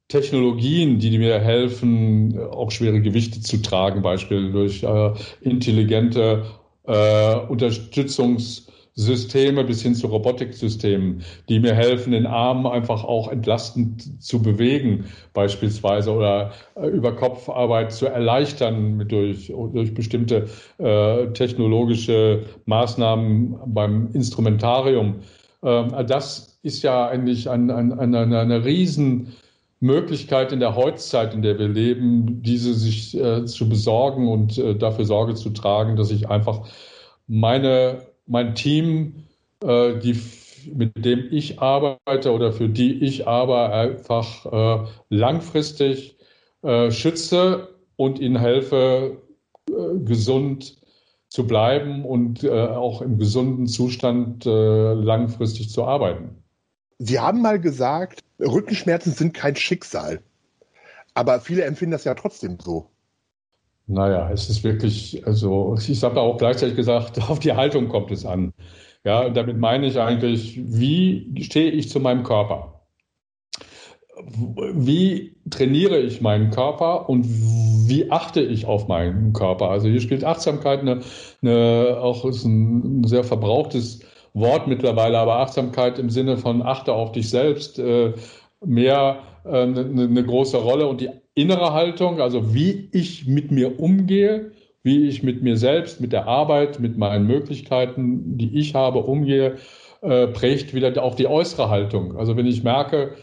Technologien, 0.09 0.99
die 0.99 1.17
mir 1.19 1.39
helfen, 1.39 2.37
auch 2.51 2.71
schwere 2.71 2.99
Gewichte 2.99 3.39
zu 3.39 3.61
tragen, 3.61 4.01
beispielsweise 4.01 4.51
durch 4.51 4.83
äh, 4.83 5.13
intelligente 5.39 6.47
äh, 6.85 7.37
Unterstützungssysteme 8.99 9.63
bis 9.63 9.81
hin 9.81 9.95
zu 9.95 10.07
Robotiksystemen, 10.07 11.23
die 11.47 11.59
mir 11.59 11.73
helfen, 11.73 12.11
den 12.11 12.25
Arm 12.25 12.65
einfach 12.65 13.03
auch 13.03 13.31
entlastend 13.31 14.21
zu 14.21 14.41
bewegen, 14.41 15.05
beispielsweise, 15.33 16.11
oder 16.11 16.51
äh, 16.75 16.87
über 16.87 17.15
Kopfarbeit 17.15 17.91
zu 17.91 18.07
erleichtern 18.07 19.05
durch, 19.07 19.53
durch 19.73 19.93
bestimmte 19.93 20.47
äh, 20.77 21.27
technologische 21.27 22.45
Maßnahmen 22.65 23.57
beim 23.67 24.09
Instrumentarium. 24.13 25.15
Ähm, 25.63 25.93
das 26.07 26.59
ist 26.63 26.83
ja 26.83 27.07
eigentlich 27.07 27.49
ein, 27.49 27.71
ein, 27.71 27.97
eine, 27.97 28.39
eine 28.39 28.65
riesen 28.65 29.33
in 29.81 30.59
der 30.59 30.75
Heutzeit, 30.75 31.33
in 31.33 31.41
der 31.41 31.57
wir 31.57 31.69
leben, 31.69 32.43
diese 32.43 32.73
sich 32.73 33.17
äh, 33.17 33.45
zu 33.45 33.69
besorgen 33.69 34.27
und 34.27 34.57
äh, 34.57 34.75
dafür 34.75 35.05
Sorge 35.05 35.35
zu 35.35 35.51
tragen, 35.51 35.95
dass 35.95 36.11
ich 36.11 36.27
einfach 36.27 36.67
meine, 37.27 38.08
mein 38.29 38.55
Team, 38.55 39.25
äh, 39.63 39.97
die, 39.99 40.21
mit 40.73 41.03
dem 41.03 41.27
ich 41.31 41.59
arbeite 41.59 42.31
oder 42.31 42.53
für 42.53 42.69
die 42.69 43.03
ich 43.03 43.27
arbeite, 43.27 43.73
einfach 43.73 44.45
äh, 44.45 44.87
langfristig 45.09 46.17
äh, 46.61 46.91
schütze 46.91 47.69
und 47.97 48.19
ihnen 48.19 48.37
helfe, 48.37 49.17
äh, 49.69 49.73
gesund 50.05 50.77
zu 51.27 51.45
bleiben 51.45 52.05
und 52.05 52.43
auch 52.49 53.03
im 53.03 53.19
gesunden 53.19 53.67
Zustand 53.67 54.45
langfristig 54.45 55.69
zu 55.69 55.83
arbeiten. 55.83 56.43
Sie 56.97 57.19
haben 57.19 57.43
mal 57.43 57.59
gesagt, 57.59 58.23
Rückenschmerzen 58.39 59.13
sind 59.13 59.35
kein 59.35 59.55
Schicksal. 59.55 60.23
Aber 61.13 61.39
viele 61.39 61.65
empfinden 61.65 61.91
das 61.91 62.03
ja 62.03 62.15
trotzdem 62.15 62.57
so. 62.59 62.89
Naja, 63.89 64.29
es 64.31 64.49
ist 64.51 64.63
wirklich, 64.63 65.25
also 65.25 65.75
ich 65.87 66.03
habe 66.03 66.21
auch 66.21 66.37
gleichzeitig 66.37 66.75
gesagt, 66.75 67.19
auf 67.29 67.39
die 67.39 67.53
Haltung 67.53 67.89
kommt 67.89 68.11
es 68.11 68.23
an. 68.25 68.53
Ja, 69.03 69.29
damit 69.29 69.57
meine 69.57 69.87
ich 69.87 69.99
eigentlich, 69.99 70.59
wie 70.63 71.43
stehe 71.43 71.71
ich 71.71 71.89
zu 71.89 71.99
meinem 71.99 72.23
Körper? 72.23 72.85
Wie 74.75 75.37
trainiere 75.49 75.97
ich 75.99 76.21
meinen 76.21 76.51
Körper 76.51 77.09
und 77.09 77.25
wie 77.87 78.11
achte 78.11 78.41
ich 78.41 78.65
auf 78.67 78.87
meinen 78.87 79.33
Körper? 79.33 79.71
Also 79.71 79.87
hier 79.87 80.01
spielt 80.01 80.23
Achtsamkeit 80.23 80.81
eine, 80.81 80.99
eine 81.41 81.97
auch 81.99 82.25
ist 82.25 82.43
ein 82.45 83.03
sehr 83.05 83.23
verbrauchtes 83.23 84.01
Wort 84.33 84.67
mittlerweile, 84.67 85.17
aber 85.17 85.37
Achtsamkeit 85.39 85.97
im 85.97 86.09
Sinne 86.11 86.37
von 86.37 86.61
achte 86.61 86.93
auf 86.93 87.13
dich 87.13 87.29
selbst 87.29 87.79
äh, 87.79 88.13
mehr 88.63 89.19
äh, 89.45 89.63
eine, 89.63 89.81
eine 89.81 90.25
große 90.25 90.57
Rolle 90.57 90.87
und 90.87 91.01
die 91.01 91.09
innere 91.35 91.73
Haltung, 91.73 92.21
also 92.21 92.53
wie 92.53 92.89
ich 92.91 93.27
mit 93.27 93.51
mir 93.51 93.79
umgehe, 93.79 94.51
wie 94.83 95.07
ich 95.07 95.23
mit 95.23 95.41
mir 95.43 95.57
selbst, 95.57 96.01
mit 96.01 96.13
der 96.13 96.27
Arbeit, 96.27 96.79
mit 96.79 96.97
meinen 96.97 97.27
Möglichkeiten, 97.27 98.37
die 98.37 98.57
ich 98.57 98.75
habe, 98.75 98.99
umgehe, 98.99 99.57
äh, 100.01 100.27
prägt 100.27 100.73
wieder 100.73 101.01
auch 101.03 101.15
die 101.15 101.27
äußere 101.27 101.69
Haltung. 101.69 102.17
Also 102.17 102.37
wenn 102.37 102.45
ich 102.45 102.63
merke, 102.63 103.15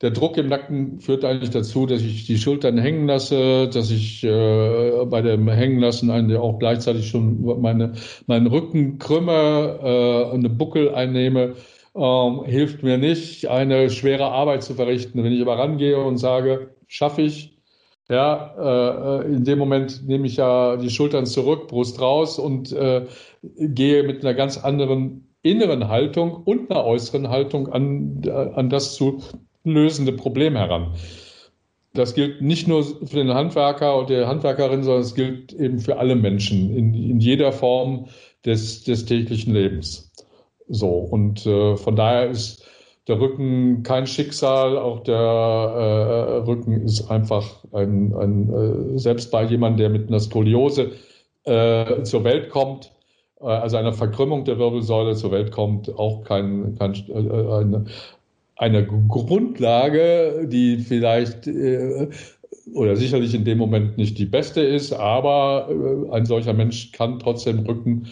der 0.00 0.10
Druck 0.12 0.36
im 0.36 0.46
Nacken 0.46 1.00
führt 1.00 1.24
eigentlich 1.24 1.50
dazu, 1.50 1.84
dass 1.84 2.02
ich 2.02 2.26
die 2.26 2.38
Schultern 2.38 2.78
hängen 2.78 3.06
lasse, 3.08 3.68
dass 3.68 3.90
ich 3.90 4.22
äh, 4.22 5.04
bei 5.06 5.22
dem 5.22 5.48
Hängenlassen 5.48 6.36
auch 6.36 6.58
gleichzeitig 6.58 7.08
schon 7.08 7.42
meine, 7.60 7.94
meinen 8.26 8.46
Rücken 8.46 8.98
krümme, 8.98 9.80
äh, 9.82 10.34
eine 10.34 10.50
Buckel 10.50 10.94
einnehme, 10.94 11.56
ähm, 11.98 12.44
hilft 12.44 12.82
mir 12.82 12.96
nicht, 12.96 13.46
eine 13.48 13.90
schwere 13.90 14.26
Arbeit 14.26 14.62
zu 14.62 14.74
verrichten. 14.74 15.24
Wenn 15.24 15.32
ich 15.32 15.42
aber 15.42 15.58
rangehe 15.58 15.98
und 15.98 16.18
sage, 16.18 16.74
schaffe 16.86 17.22
ich, 17.22 17.58
ja, 18.08 19.20
äh, 19.20 19.26
in 19.26 19.44
dem 19.44 19.58
Moment 19.58 20.06
nehme 20.06 20.26
ich 20.26 20.36
ja 20.36 20.76
die 20.76 20.90
Schultern 20.90 21.26
zurück, 21.26 21.68
Brust 21.68 22.00
raus 22.00 22.38
und 22.38 22.72
äh, 22.72 23.06
gehe 23.42 24.02
mit 24.04 24.24
einer 24.24 24.34
ganz 24.34 24.56
anderen 24.56 25.34
inneren 25.42 25.88
Haltung 25.88 26.32
und 26.32 26.70
einer 26.70 26.84
äußeren 26.84 27.28
Haltung 27.28 27.68
an, 27.68 28.22
an 28.54 28.70
das 28.70 28.94
zu 28.94 29.22
lösende 29.64 30.12
Problem 30.12 30.56
heran. 30.56 30.94
Das 31.94 32.14
gilt 32.14 32.42
nicht 32.42 32.68
nur 32.68 32.84
für 32.84 33.16
den 33.16 33.34
Handwerker 33.34 33.96
und 33.98 34.10
die 34.10 34.24
Handwerkerin, 34.24 34.82
sondern 34.84 35.02
es 35.02 35.14
gilt 35.14 35.52
eben 35.52 35.78
für 35.78 35.98
alle 35.98 36.16
Menschen 36.16 36.74
in, 36.74 36.94
in 36.94 37.20
jeder 37.20 37.52
Form 37.52 38.06
des, 38.44 38.84
des 38.84 39.04
täglichen 39.04 39.52
Lebens. 39.52 40.12
So, 40.68 40.88
und 40.88 41.46
äh, 41.46 41.76
von 41.76 41.96
daher 41.96 42.28
ist 42.30 42.64
der 43.08 43.18
Rücken 43.18 43.82
kein 43.82 44.06
Schicksal, 44.06 44.76
auch 44.76 45.00
der 45.00 45.16
äh, 45.16 46.36
Rücken 46.46 46.84
ist 46.84 47.10
einfach 47.10 47.64
ein, 47.72 48.14
ein 48.14 48.94
äh, 48.94 48.98
selbst 48.98 49.30
bei 49.30 49.44
jemandem, 49.44 49.78
der 49.78 49.88
mit 49.88 50.08
einer 50.08 50.20
Skoliose 50.20 50.92
äh, 51.44 52.02
zur 52.02 52.24
Welt 52.24 52.50
kommt, 52.50 52.92
äh, 53.40 53.46
also 53.46 53.78
einer 53.78 53.94
Verkrümmung 53.94 54.44
der 54.44 54.58
Wirbelsäule 54.58 55.14
zur 55.16 55.30
Welt 55.30 55.52
kommt, 55.52 55.88
auch 55.98 56.22
kein, 56.24 56.76
kein 56.78 56.92
äh, 57.08 57.52
eine, 57.54 57.86
eine 58.56 58.86
Grundlage, 58.86 60.46
die 60.46 60.76
vielleicht 60.78 61.46
äh, 61.46 62.08
oder 62.74 62.96
sicherlich 62.96 63.34
in 63.34 63.44
dem 63.44 63.56
Moment 63.56 63.96
nicht 63.96 64.18
die 64.18 64.26
beste 64.26 64.60
ist, 64.60 64.92
aber 64.92 65.70
ein 66.12 66.26
solcher 66.26 66.52
Mensch 66.52 66.92
kann 66.92 67.18
trotzdem 67.18 67.60
Rücken 67.60 68.08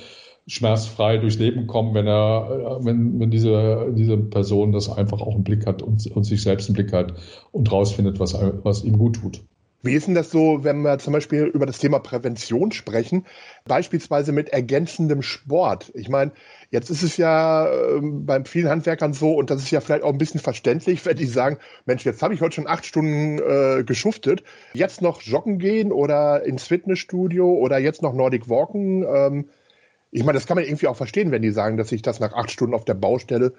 schmerzfrei 0.46 1.18
durchs 1.18 1.38
Leben 1.38 1.66
kommen, 1.66 1.94
wenn 1.94 2.06
er, 2.06 2.78
äh, 2.80 2.84
wenn, 2.84 3.18
wenn 3.18 3.30
diese, 3.30 3.92
diese 3.96 4.16
Person 4.16 4.72
das 4.72 4.88
einfach 4.88 5.20
auch 5.20 5.34
im 5.34 5.44
Blick 5.44 5.66
hat 5.66 5.82
und, 5.82 6.06
und 6.14 6.24
sich 6.24 6.42
selbst 6.42 6.68
im 6.68 6.74
Blick 6.74 6.92
hat 6.92 7.14
und 7.52 7.70
rausfindet, 7.70 8.20
was, 8.20 8.34
was 8.62 8.84
ihm 8.84 8.98
gut 8.98 9.16
tut. 9.16 9.42
Wie 9.82 9.94
ist 9.94 10.08
denn 10.08 10.14
das 10.14 10.30
so, 10.30 10.64
wenn 10.64 10.82
wir 10.82 10.98
zum 10.98 11.12
Beispiel 11.12 11.44
über 11.44 11.64
das 11.64 11.78
Thema 11.78 12.00
Prävention 12.00 12.72
sprechen, 12.72 13.24
beispielsweise 13.66 14.32
mit 14.32 14.48
ergänzendem 14.48 15.22
Sport? 15.22 15.92
Ich 15.94 16.08
meine, 16.08 16.32
jetzt 16.70 16.90
ist 16.90 17.04
es 17.04 17.16
ja 17.16 17.68
äh, 17.68 18.00
bei 18.02 18.42
vielen 18.44 18.68
Handwerkern 18.68 19.12
so, 19.12 19.34
und 19.34 19.48
das 19.48 19.62
ist 19.62 19.70
ja 19.70 19.80
vielleicht 19.80 20.02
auch 20.02 20.12
ein 20.12 20.18
bisschen 20.18 20.40
verständlich, 20.40 21.06
wenn 21.06 21.16
die 21.16 21.26
sagen, 21.26 21.58
Mensch, 21.84 22.04
jetzt 22.04 22.20
habe 22.20 22.34
ich 22.34 22.40
heute 22.40 22.56
schon 22.56 22.66
acht 22.66 22.84
Stunden 22.84 23.38
äh, 23.38 23.84
geschuftet, 23.84 24.42
jetzt 24.74 25.02
noch 25.02 25.22
joggen 25.22 25.58
gehen 25.58 25.92
oder 25.92 26.44
ins 26.44 26.64
Fitnessstudio 26.64 27.48
oder 27.48 27.78
jetzt 27.78 28.02
noch 28.02 28.12
Nordic 28.12 28.48
Walken. 28.48 29.04
Ähm, 29.04 29.48
ich 30.16 30.24
meine, 30.24 30.38
das 30.38 30.46
kann 30.46 30.54
man 30.54 30.64
irgendwie 30.64 30.86
auch 30.86 30.96
verstehen, 30.96 31.30
wenn 31.30 31.42
die 31.42 31.50
sagen, 31.50 31.76
dass 31.76 31.90
sich 31.90 32.00
das 32.00 32.20
nach 32.20 32.32
acht 32.32 32.50
Stunden 32.50 32.74
auf 32.74 32.86
der 32.86 32.94
Baustelle 32.94 33.52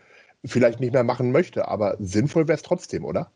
vielleicht 0.44 0.80
nicht 0.80 0.92
mehr 0.92 1.04
machen 1.04 1.32
möchte. 1.32 1.68
Aber 1.68 1.96
sinnvoll 2.00 2.48
wäre 2.48 2.56
es 2.56 2.64
trotzdem, 2.64 3.06
oder? 3.06 3.30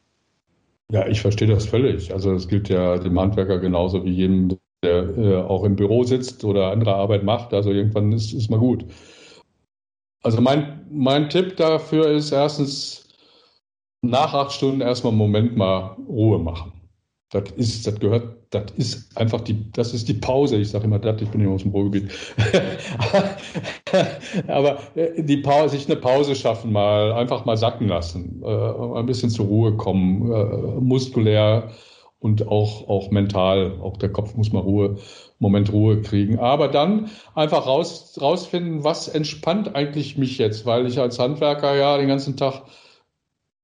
Ja, 0.91 1.07
ich 1.07 1.21
verstehe 1.21 1.47
das 1.47 1.67
völlig. 1.67 2.11
Also 2.11 2.33
es 2.33 2.47
gilt 2.47 2.67
ja 2.69 2.97
dem 2.97 3.19
Handwerker 3.19 3.59
genauso 3.59 4.03
wie 4.03 4.09
jedem, 4.09 4.57
der 4.83 5.17
äh, 5.17 5.35
auch 5.35 5.63
im 5.65 5.75
Büro 5.75 6.03
sitzt 6.03 6.43
oder 6.43 6.71
andere 6.71 6.95
Arbeit 6.95 7.23
macht. 7.23 7.53
Also 7.53 7.71
irgendwann 7.71 8.11
ist, 8.11 8.33
ist 8.33 8.49
mal 8.49 8.59
gut. 8.59 8.85
Also 10.23 10.41
mein, 10.41 10.87
mein 10.89 11.29
Tipp 11.29 11.57
dafür 11.57 12.07
ist 12.07 12.31
erstens, 12.31 13.07
nach 14.01 14.33
acht 14.33 14.51
Stunden 14.51 14.81
erstmal 14.81 15.11
einen 15.11 15.19
Moment 15.19 15.55
mal 15.55 15.95
Ruhe 16.07 16.39
machen. 16.39 16.73
Das 17.31 17.43
ist, 17.55 17.88
das 17.88 17.97
gehört, 17.97 18.35
das 18.50 18.65
ist 18.75 19.17
einfach 19.17 19.39
die, 19.39 19.71
das 19.71 19.93
ist 19.93 20.09
die 20.09 20.15
Pause. 20.15 20.57
Ich 20.57 20.71
sage 20.71 20.83
immer 20.83 21.00
das, 21.00 21.21
ich 21.21 21.29
bin 21.29 21.39
hier 21.39 21.50
aus 21.50 21.61
dem 21.61 21.71
Ruhrgebiet. 21.71 22.11
Aber 24.47 24.79
äh, 24.95 25.23
die 25.23 25.38
Pause, 25.38 25.77
sich 25.77 25.88
eine 25.88 25.95
Pause 25.95 26.35
schaffen, 26.35 26.73
mal 26.73 27.13
einfach 27.13 27.45
mal 27.45 27.55
sacken 27.55 27.88
lassen, 27.88 28.43
äh, 28.43 29.00
ein 29.00 29.05
bisschen 29.05 29.29
zur 29.29 29.45
Ruhe 29.45 29.77
kommen, 29.77 30.29
äh, 30.29 30.81
muskulär 30.81 31.71
und 32.19 32.50
auch, 32.50 32.89
auch 32.89 33.11
mental. 33.11 33.79
Auch 33.81 33.95
der 33.95 34.11
Kopf 34.11 34.35
muss 34.35 34.51
mal 34.51 34.59
Ruhe, 34.59 34.97
Moment 35.39 35.71
Ruhe 35.71 36.01
kriegen. 36.01 36.38
Aber 36.38 36.67
dann 36.67 37.09
einfach 37.33 37.65
raus, 37.65 38.17
rausfinden, 38.21 38.83
was 38.83 39.07
entspannt 39.07 39.73
eigentlich 39.73 40.17
mich 40.17 40.38
jetzt, 40.38 40.65
weil 40.65 40.85
ich 40.85 41.00
als 41.00 41.17
Handwerker 41.17 41.75
ja 41.75 41.97
den 41.97 42.09
ganzen 42.09 42.35
Tag 42.35 42.63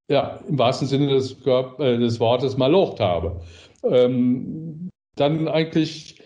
ja, 0.09 0.39
im 0.47 0.57
wahrsten 0.57 0.87
Sinne 0.87 1.07
des, 1.07 1.37
äh, 1.45 1.97
des 1.97 2.19
Wortes 2.19 2.57
malocht 2.57 2.99
habe. 2.99 3.41
Ähm, 3.83 4.89
dann 5.15 5.47
eigentlich 5.47 6.21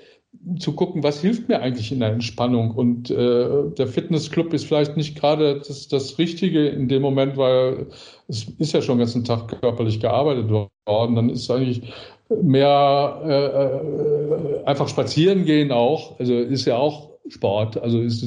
zu 0.60 0.74
gucken, 0.74 1.04
was 1.04 1.22
hilft 1.22 1.50
mir 1.50 1.62
eigentlich 1.62 1.92
in 1.92 2.00
der 2.00 2.10
Entspannung. 2.10 2.72
Und 2.72 3.12
äh, 3.12 3.70
der 3.78 3.88
Fitnessclub 3.88 4.54
ist 4.54 4.66
vielleicht 4.66 4.98
nicht 4.98 5.20
gerade 5.20 5.60
das, 5.60 5.88
das 5.88 6.18
Richtige 6.18 6.68
in 6.68 6.88
dem 6.88 7.02
Moment, 7.02 7.38
weil 7.38 7.88
es 8.28 8.46
ist 8.58 8.74
ja 8.74 8.82
schon 8.82 8.96
den 8.96 9.06
ganzen 9.06 9.24
Tag 9.24 9.60
körperlich 9.62 10.00
gearbeitet 10.00 10.50
worden. 10.50 11.16
Dann 11.16 11.30
ist 11.30 11.50
eigentlich 11.52 11.94
mehr 12.42 13.22
äh, 13.26 14.62
äh 14.62 14.64
einfach 14.66 14.88
spazieren 14.88 15.46
gehen 15.46 15.72
auch. 15.72 16.20
Also 16.20 16.34
ist 16.34 16.66
ja 16.66 16.78
auch 16.78 17.12
Sport. 17.28 17.82
Also 17.82 18.02
es 18.02 18.26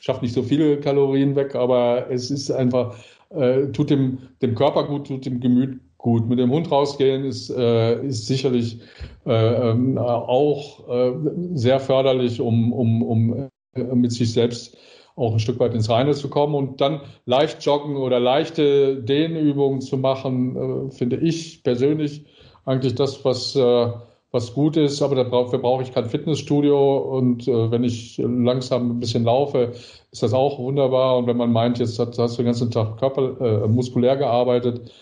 schafft 0.00 0.22
nicht 0.22 0.34
so 0.34 0.42
viele 0.42 0.78
Kalorien 0.78 1.36
weg, 1.36 1.54
aber 1.54 2.10
es 2.10 2.30
ist 2.30 2.50
einfach 2.50 2.96
äh, 3.30 3.66
tut 3.72 3.90
dem, 3.90 4.18
dem 4.42 4.54
Körper 4.54 4.84
gut, 4.84 5.06
tut 5.06 5.26
dem 5.26 5.40
Gemüt 5.40 5.80
gut. 5.98 6.28
Mit 6.28 6.38
dem 6.38 6.50
Hund 6.50 6.70
rausgehen 6.70 7.24
ist, 7.24 7.50
äh, 7.50 8.04
ist 8.06 8.26
sicherlich 8.26 8.80
äh, 9.26 9.70
ähm, 9.70 9.98
auch 9.98 10.88
äh, 10.88 11.12
sehr 11.54 11.80
förderlich, 11.80 12.40
um, 12.40 12.72
um, 12.72 13.02
um 13.02 13.48
äh, 13.74 13.82
mit 13.94 14.12
sich 14.12 14.32
selbst 14.32 14.76
auch 15.16 15.32
ein 15.32 15.40
Stück 15.40 15.60
weit 15.60 15.74
ins 15.74 15.90
Reine 15.90 16.14
zu 16.14 16.30
kommen 16.30 16.54
und 16.54 16.80
dann 16.80 17.02
leicht 17.26 17.64
joggen 17.64 17.96
oder 17.96 18.18
leichte 18.18 19.02
Dehnübungen 19.02 19.80
zu 19.80 19.98
machen, 19.98 20.88
äh, 20.88 20.90
finde 20.90 21.16
ich 21.16 21.62
persönlich 21.62 22.24
eigentlich 22.64 22.94
das, 22.94 23.24
was 23.24 23.54
äh, 23.56 23.92
was 24.32 24.54
gut 24.54 24.76
ist, 24.76 25.02
aber 25.02 25.16
dafür 25.24 25.58
brauche 25.58 25.82
ich 25.82 25.92
kein 25.92 26.06
Fitnessstudio 26.06 26.98
und 26.98 27.48
äh, 27.48 27.70
wenn 27.70 27.82
ich 27.82 28.18
langsam 28.18 28.92
ein 28.92 29.00
bisschen 29.00 29.24
laufe, 29.24 29.72
ist 30.12 30.22
das 30.22 30.32
auch 30.32 30.58
wunderbar. 30.58 31.18
Und 31.18 31.26
wenn 31.26 31.36
man 31.36 31.52
meint, 31.52 31.78
jetzt 31.78 31.98
hast, 31.98 32.18
hast 32.18 32.34
du 32.34 32.42
den 32.42 32.46
ganzen 32.46 32.70
Tag 32.70 32.98
körper, 32.98 33.64
äh, 33.64 33.68
muskulär 33.68 34.16
gearbeitet, 34.16 34.92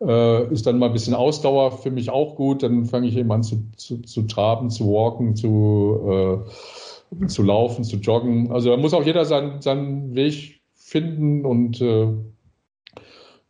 äh, 0.00 0.52
ist 0.52 0.66
dann 0.66 0.78
mal 0.78 0.86
ein 0.86 0.92
bisschen 0.92 1.14
Ausdauer 1.14 1.72
für 1.72 1.90
mich 1.90 2.10
auch 2.10 2.36
gut. 2.36 2.62
Dann 2.62 2.84
fange 2.84 3.08
ich 3.08 3.16
eben 3.16 3.32
an 3.32 3.42
zu, 3.42 3.62
zu, 3.76 4.02
zu 4.02 4.22
traben, 4.22 4.70
zu 4.70 4.86
walken, 4.86 5.34
zu, 5.34 6.44
äh, 7.20 7.26
zu 7.26 7.42
laufen, 7.42 7.82
zu 7.82 7.96
joggen. 7.96 8.52
Also 8.52 8.70
da 8.70 8.76
muss 8.76 8.94
auch 8.94 9.04
jeder 9.04 9.24
seinen, 9.24 9.62
seinen 9.62 10.14
Weg 10.14 10.60
finden 10.74 11.44
und 11.44 11.80
äh, 11.80 12.08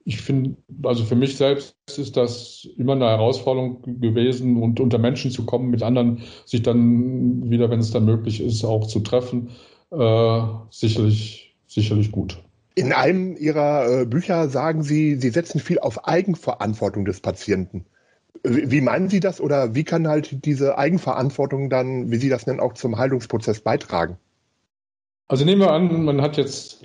ich 0.07 0.23
finde, 0.23 0.57
also 0.85 1.05
für 1.05 1.17
mich 1.17 1.37
selbst 1.37 1.75
ist 1.99 2.17
das 2.17 2.67
immer 2.77 2.93
eine 2.93 3.07
Herausforderung 3.07 3.83
gewesen 4.01 4.63
und 4.63 4.79
unter 4.79 4.99
Menschen 4.99 5.33
zu 5.33 5.45
kommen, 5.45 5.69
mit 5.69 5.83
anderen 5.83 6.23
sich 6.45 6.63
dann 6.63 7.51
wieder, 7.51 7.71
wenn 7.71 7.81
es 7.81 7.91
dann 7.91 8.05
möglich 8.05 8.41
ist, 8.41 8.65
auch 8.65 8.87
zu 8.87 9.01
treffen, 9.01 9.51
äh, 9.91 10.43
sicherlich, 10.71 11.57
sicherlich 11.67 12.13
gut. 12.13 12.41
In 12.77 12.93
einem 12.93 13.37
Ihrer 13.37 14.03
äh, 14.03 14.07
Bücher 14.07 14.49
sagen 14.49 14.85
Sie, 14.85 15.17
Sie 15.17 15.31
setzen 15.31 15.59
viel 15.59 15.81
auf 15.81 16.07
Eigenverantwortung 16.07 17.05
des 17.05 17.21
Patienten. 17.21 17.85
Wie 18.45 18.81
meinen 18.81 19.09
Sie 19.09 19.19
das 19.19 19.41
oder 19.41 19.75
wie 19.75 19.83
kann 19.83 20.07
halt 20.07 20.45
diese 20.45 20.79
Eigenverantwortung 20.79 21.69
dann, 21.69 22.13
wie 22.13 22.19
Sie 22.19 22.29
das 22.29 22.47
nennen, 22.47 22.61
auch 22.61 22.75
zum 22.75 22.97
Heilungsprozess 22.97 23.61
beitragen? 23.61 24.19
Also 25.27 25.45
nehmen 25.45 25.63
wir 25.63 25.73
an, 25.73 26.05
man 26.05 26.23
hat 26.23 26.37
jetzt 26.37 26.85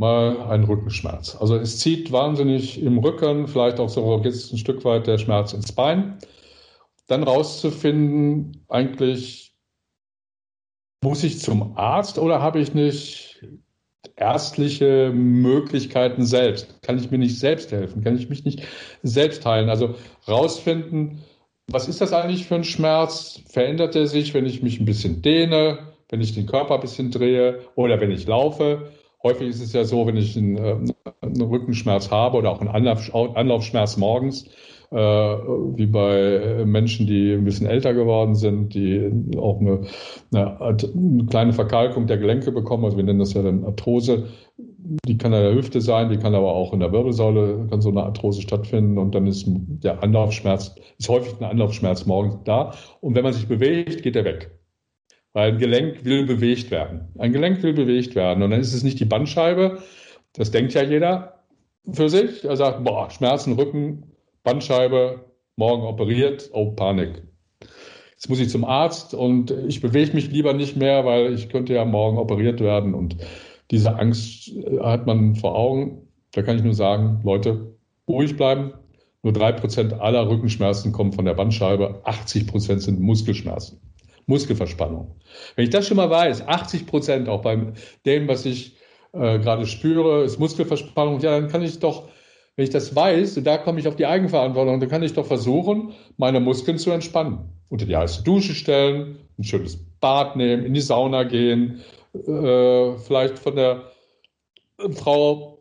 mal 0.00 0.40
einen 0.48 0.64
Rückenschmerz. 0.64 1.36
Also 1.38 1.56
es 1.56 1.78
zieht 1.78 2.10
wahnsinnig 2.10 2.82
im 2.82 2.98
Rücken, 2.98 3.46
vielleicht 3.46 3.78
auch 3.78 3.90
so 3.90 4.20
es 4.24 4.50
ein 4.50 4.58
Stück 4.58 4.84
weit 4.84 5.06
der 5.06 5.18
Schmerz 5.18 5.52
ins 5.52 5.72
Bein. 5.72 6.18
Dann 7.06 7.22
rauszufinden, 7.22 8.64
eigentlich 8.68 9.54
muss 11.04 11.22
ich 11.22 11.38
zum 11.38 11.76
Arzt 11.76 12.18
oder 12.18 12.40
habe 12.40 12.60
ich 12.60 12.74
nicht 12.74 13.44
ärztliche 14.16 15.12
Möglichkeiten 15.14 16.24
selbst? 16.24 16.82
Kann 16.82 16.98
ich 16.98 17.10
mir 17.10 17.18
nicht 17.18 17.38
selbst 17.38 17.70
helfen? 17.70 18.02
Kann 18.02 18.16
ich 18.16 18.28
mich 18.28 18.44
nicht 18.44 18.62
selbst 19.02 19.44
heilen? 19.44 19.68
Also 19.68 19.94
rausfinden, 20.26 21.22
was 21.68 21.88
ist 21.88 22.00
das 22.00 22.12
eigentlich 22.12 22.46
für 22.46 22.56
ein 22.56 22.64
Schmerz? 22.64 23.42
Verändert 23.48 23.94
er 23.96 24.06
sich, 24.06 24.32
wenn 24.32 24.46
ich 24.46 24.62
mich 24.62 24.80
ein 24.80 24.86
bisschen 24.86 25.20
dehne, 25.20 25.78
wenn 26.08 26.20
ich 26.20 26.34
den 26.34 26.46
Körper 26.46 26.74
ein 26.76 26.80
bisschen 26.80 27.10
drehe 27.10 27.60
oder 27.74 28.00
wenn 28.00 28.10
ich 28.10 28.26
laufe? 28.26 28.90
Häufig 29.22 29.48
ist 29.48 29.60
es 29.60 29.72
ja 29.72 29.84
so, 29.84 30.06
wenn 30.06 30.16
ich 30.16 30.36
einen, 30.36 30.56
äh, 30.56 30.76
einen 31.20 31.42
Rückenschmerz 31.42 32.10
habe 32.10 32.38
oder 32.38 32.50
auch 32.50 32.60
einen 32.60 32.70
Anlauf, 32.70 33.14
Anlaufschmerz 33.14 33.96
morgens, 33.96 34.46
äh, 34.92 34.96
wie 34.96 35.86
bei 35.86 36.64
Menschen, 36.64 37.06
die 37.06 37.34
ein 37.34 37.44
bisschen 37.44 37.66
älter 37.66 37.94
geworden 37.94 38.34
sind, 38.34 38.74
die 38.74 39.10
auch 39.36 39.60
eine, 39.60 39.82
eine, 40.32 40.60
eine, 40.60 41.26
kleine 41.26 41.52
Verkalkung 41.52 42.06
der 42.06 42.18
Gelenke 42.18 42.50
bekommen. 42.50 42.84
Also 42.84 42.96
wir 42.96 43.04
nennen 43.04 43.20
das 43.20 43.34
ja 43.34 43.42
dann 43.42 43.64
Arthrose. 43.64 44.28
Die 45.06 45.18
kann 45.18 45.32
in 45.32 45.42
der 45.42 45.54
Hüfte 45.54 45.80
sein, 45.80 46.08
die 46.08 46.16
kann 46.16 46.34
aber 46.34 46.52
auch 46.52 46.72
in 46.72 46.80
der 46.80 46.92
Wirbelsäule, 46.92 47.66
kann 47.70 47.80
so 47.80 47.90
eine 47.90 48.02
Arthrose 48.02 48.42
stattfinden 48.42 48.98
und 48.98 49.14
dann 49.14 49.26
ist 49.26 49.44
der 49.46 50.02
Anlaufschmerz, 50.02 50.74
ist 50.98 51.08
häufig 51.08 51.34
ein 51.38 51.44
Anlaufschmerz 51.44 52.06
morgens 52.06 52.38
da. 52.44 52.74
Und 53.00 53.14
wenn 53.14 53.22
man 53.22 53.32
sich 53.32 53.46
bewegt, 53.46 54.02
geht 54.02 54.16
er 54.16 54.24
weg. 54.24 54.59
Weil 55.32 55.52
ein 55.52 55.58
Gelenk 55.58 56.04
will 56.04 56.26
bewegt 56.26 56.70
werden. 56.70 57.08
Ein 57.18 57.32
Gelenk 57.32 57.62
will 57.62 57.72
bewegt 57.72 58.14
werden. 58.14 58.42
Und 58.42 58.50
dann 58.50 58.60
ist 58.60 58.74
es 58.74 58.82
nicht 58.82 58.98
die 58.98 59.04
Bandscheibe. 59.04 59.82
Das 60.32 60.50
denkt 60.50 60.74
ja 60.74 60.82
jeder 60.82 61.44
für 61.92 62.08
sich. 62.08 62.44
Er 62.44 62.56
sagt, 62.56 62.84
boah, 62.84 63.10
Schmerzen, 63.10 63.54
Rücken, 63.54 64.12
Bandscheibe, 64.42 65.24
morgen 65.56 65.82
operiert, 65.82 66.50
oh, 66.52 66.72
Panik. 66.72 67.22
Jetzt 68.12 68.28
muss 68.28 68.40
ich 68.40 68.50
zum 68.50 68.64
Arzt 68.64 69.14
und 69.14 69.50
ich 69.50 69.80
bewege 69.80 70.12
mich 70.12 70.30
lieber 70.30 70.52
nicht 70.52 70.76
mehr, 70.76 71.06
weil 71.06 71.32
ich 71.32 71.48
könnte 71.48 71.74
ja 71.74 71.84
morgen 71.84 72.18
operiert 72.18 72.60
werden. 72.60 72.92
Und 72.94 73.16
diese 73.70 73.96
Angst 73.98 74.48
äh, 74.48 74.78
hat 74.80 75.06
man 75.06 75.36
vor 75.36 75.56
Augen. 75.56 76.08
Da 76.32 76.42
kann 76.42 76.56
ich 76.56 76.62
nur 76.62 76.74
sagen, 76.74 77.20
Leute, 77.24 77.74
ruhig 78.06 78.36
bleiben. 78.36 78.72
Nur 79.22 79.32
drei 79.32 79.52
Prozent 79.52 79.94
aller 79.94 80.28
Rückenschmerzen 80.28 80.92
kommen 80.92 81.12
von 81.12 81.24
der 81.24 81.34
Bandscheibe. 81.34 82.00
80 82.04 82.46
Prozent 82.46 82.82
sind 82.82 83.00
Muskelschmerzen. 83.00 83.80
Muskelverspannung. 84.30 85.16
Wenn 85.56 85.64
ich 85.64 85.70
das 85.70 85.86
schon 85.86 85.98
mal 85.98 86.08
weiß, 86.08 86.48
80 86.48 86.86
Prozent 86.86 87.28
auch 87.28 87.42
bei 87.42 87.72
dem, 88.06 88.28
was 88.28 88.46
ich 88.46 88.76
äh, 89.12 89.38
gerade 89.38 89.66
spüre, 89.66 90.24
ist 90.24 90.38
Muskelverspannung, 90.38 91.20
ja, 91.20 91.38
dann 91.38 91.48
kann 91.48 91.62
ich 91.62 91.78
doch, 91.78 92.08
wenn 92.56 92.64
ich 92.64 92.70
das 92.70 92.96
weiß, 92.96 93.36
und 93.36 93.44
da 93.44 93.58
komme 93.58 93.80
ich 93.80 93.88
auf 93.88 93.96
die 93.96 94.06
Eigenverantwortung, 94.06 94.80
dann 94.80 94.88
kann 94.88 95.02
ich 95.02 95.12
doch 95.12 95.26
versuchen, 95.26 95.92
meine 96.16 96.40
Muskeln 96.40 96.78
zu 96.78 96.90
entspannen. 96.90 97.40
Unter 97.68 97.86
die 97.86 97.96
heiße 97.96 98.24
Dusche 98.24 98.54
stellen, 98.54 99.18
ein 99.38 99.44
schönes 99.44 99.78
Bad 100.00 100.36
nehmen, 100.36 100.64
in 100.64 100.74
die 100.74 100.80
Sauna 100.80 101.24
gehen, 101.24 101.80
äh, 102.14 102.96
vielleicht 102.98 103.38
von 103.38 103.56
der 103.56 103.82
Frau, 104.92 105.58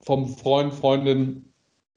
vom 0.00 0.26
Freund, 0.26 0.74
Freundin, 0.74 1.44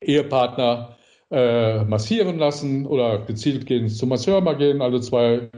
Ehepartner 0.02 0.98
äh, 1.32 1.84
massieren 1.86 2.38
lassen 2.38 2.86
oder 2.86 3.20
gezielt 3.20 3.66
gehen 3.66 3.90
zum 3.90 4.10
Masseur 4.10 4.42
mal 4.42 4.58
gehen, 4.58 4.82
alle 4.82 5.02
zwei 5.02 5.50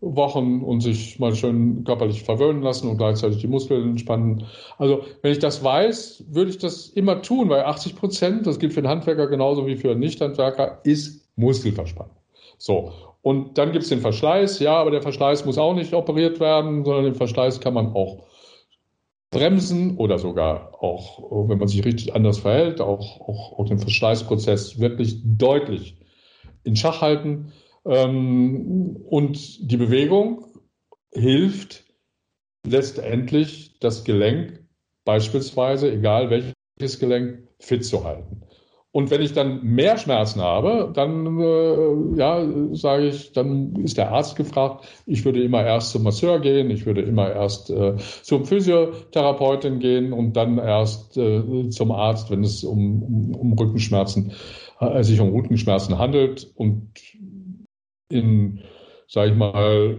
Wochen 0.00 0.62
und 0.62 0.80
sich 0.80 1.18
mal 1.18 1.34
schön 1.34 1.84
körperlich 1.84 2.22
verwöhnen 2.22 2.62
lassen 2.62 2.88
und 2.88 2.96
gleichzeitig 2.96 3.38
die 3.38 3.48
Muskeln 3.48 3.90
entspannen. 3.90 4.46
Also 4.78 5.02
wenn 5.22 5.32
ich 5.32 5.38
das 5.38 5.62
weiß, 5.62 6.24
würde 6.28 6.50
ich 6.50 6.58
das 6.58 6.88
immer 6.88 7.20
tun, 7.22 7.48
weil 7.50 7.64
80 7.64 7.96
Prozent, 7.96 8.46
das 8.46 8.58
gilt 8.58 8.72
für 8.72 8.82
den 8.82 8.90
Handwerker 8.90 9.26
genauso 9.26 9.66
wie 9.66 9.76
für 9.76 9.90
einen 9.90 10.00
Nicht-Handwerker, 10.00 10.80
ist 10.84 11.28
Muskelverspannung. 11.36 12.16
So, 12.56 12.92
und 13.22 13.58
dann 13.58 13.72
gibt 13.72 13.84
es 13.84 13.90
den 13.90 14.00
Verschleiß. 14.00 14.60
Ja, 14.60 14.76
aber 14.76 14.90
der 14.90 15.02
Verschleiß 15.02 15.44
muss 15.44 15.58
auch 15.58 15.74
nicht 15.74 15.92
operiert 15.92 16.40
werden, 16.40 16.84
sondern 16.84 17.04
den 17.04 17.14
Verschleiß 17.14 17.60
kann 17.60 17.74
man 17.74 17.94
auch 17.94 18.24
bremsen 19.30 19.96
oder 19.96 20.18
sogar 20.18 20.82
auch, 20.82 21.48
wenn 21.48 21.58
man 21.58 21.68
sich 21.68 21.84
richtig 21.84 22.14
anders 22.14 22.38
verhält, 22.38 22.80
auch, 22.80 23.20
auch, 23.20 23.58
auch 23.58 23.66
den 23.66 23.78
Verschleißprozess 23.78 24.80
wirklich 24.80 25.20
deutlich 25.24 25.96
in 26.64 26.76
Schach 26.76 27.00
halten. 27.00 27.52
Ähm, 27.84 28.96
und 29.08 29.70
die 29.70 29.76
Bewegung 29.76 30.46
hilft 31.12 31.84
letztendlich 32.66 33.78
das 33.80 34.04
Gelenk 34.04 34.64
beispielsweise, 35.04 35.90
egal 35.92 36.30
welches 36.30 36.98
Gelenk 36.98 37.48
fit 37.58 37.84
zu 37.84 38.04
halten. 38.04 38.42
Und 38.92 39.12
wenn 39.12 39.22
ich 39.22 39.32
dann 39.32 39.62
mehr 39.62 39.98
Schmerzen 39.98 40.40
habe, 40.40 40.90
dann 40.92 41.38
äh, 41.38 42.18
ja, 42.18 42.44
sage 42.72 43.06
ich, 43.06 43.32
dann 43.32 43.76
ist 43.76 43.96
der 43.96 44.10
Arzt 44.10 44.34
gefragt. 44.34 44.84
Ich 45.06 45.24
würde 45.24 45.42
immer 45.44 45.64
erst 45.64 45.92
zum 45.92 46.02
Masseur 46.02 46.40
gehen, 46.40 46.70
ich 46.70 46.86
würde 46.86 47.02
immer 47.02 47.30
erst 47.30 47.70
äh, 47.70 47.94
zum 48.22 48.46
Physiotherapeutin 48.46 49.78
gehen 49.78 50.12
und 50.12 50.32
dann 50.32 50.58
erst 50.58 51.16
äh, 51.16 51.68
zum 51.70 51.92
Arzt, 51.92 52.32
wenn 52.32 52.42
es 52.42 52.64
um, 52.64 53.02
um, 53.02 53.34
um 53.36 53.52
Rückenschmerzen, 53.52 54.32
äh, 54.80 55.04
sich 55.04 55.20
um 55.20 55.32
Rückenschmerzen 55.32 55.96
handelt. 55.96 56.50
Und 56.56 56.90
in, 58.10 58.60
sage 59.08 59.30
ich 59.30 59.36
mal, 59.36 59.96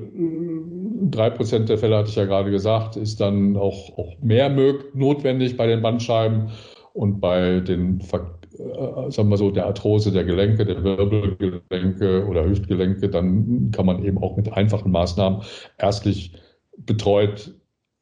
drei 1.09 1.29
Prozent 1.29 1.69
der 1.69 1.77
Fälle 1.77 1.97
hatte 1.97 2.09
ich 2.09 2.15
ja 2.15 2.25
gerade 2.25 2.51
gesagt, 2.51 2.95
ist 2.95 3.19
dann 3.19 3.57
auch, 3.57 3.97
auch 3.97 4.19
mehr 4.21 4.49
notwendig 4.93 5.57
bei 5.57 5.67
den 5.67 5.81
Bandscheiben 5.81 6.51
und 6.93 7.19
bei 7.19 7.59
den 7.61 7.99
äh, 7.99 9.11
sagen 9.11 9.29
wir 9.29 9.37
so, 9.37 9.51
der 9.51 9.65
Arthrose 9.65 10.11
der 10.11 10.25
Gelenke, 10.25 10.65
der 10.65 10.83
Wirbelgelenke 10.83 12.25
oder 12.27 12.45
Hüftgelenke, 12.45 13.09
dann 13.09 13.71
kann 13.71 13.85
man 13.85 14.03
eben 14.03 14.17
auch 14.17 14.37
mit 14.37 14.51
einfachen 14.51 14.91
Maßnahmen 14.91 15.41
erstlich 15.77 16.33
betreut 16.77 17.53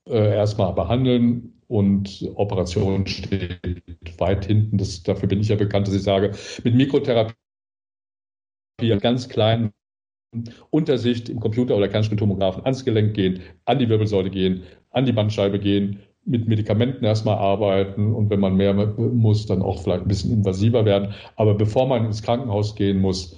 äh, 0.08 0.36
erstmal 0.36 0.74
behandeln 0.74 1.54
und 1.68 2.28
Operation 2.36 3.06
steht 3.06 3.60
weit 4.18 4.46
hinten. 4.46 4.78
Das, 4.78 5.04
dafür 5.04 5.30
bin 5.30 5.40
ich 5.40 5.50
ja 5.50 5.56
bekannt, 5.56 5.88
dass 5.88 5.96
ich 5.96 6.04
sage, 6.04 6.32
mit 6.64 6.76
Mikrotherapie 6.76 7.36
ganz 9.02 9.30
kleinen 9.30 9.72
Untersicht 10.70 11.30
im 11.30 11.40
Computer 11.40 11.76
oder 11.76 11.88
Kernspintomographen 11.88 12.64
ans 12.64 12.86
Gelenk 12.86 13.16
gehen, 13.16 13.42
an 13.66 13.80
die 13.80 13.90
Wirbelsäule 13.90 14.30
gehen, 14.30 14.64
an 14.92 15.06
die 15.06 15.12
Bandscheibe 15.12 15.60
gehen, 15.60 16.00
mit 16.26 16.48
Medikamenten 16.48 17.04
erstmal 17.04 17.38
arbeiten 17.38 18.14
und 18.14 18.30
wenn 18.30 18.40
man 18.40 18.56
mehr 18.56 18.74
muss, 18.74 19.46
dann 19.48 19.62
auch 19.62 19.82
vielleicht 19.82 20.04
ein 20.04 20.08
bisschen 20.08 20.32
invasiver 20.32 20.86
werden. 20.86 21.14
Aber 21.38 21.56
bevor 21.56 21.88
man 21.88 22.06
ins 22.06 22.22
Krankenhaus 22.22 22.76
gehen 22.76 23.00
muss, 23.00 23.36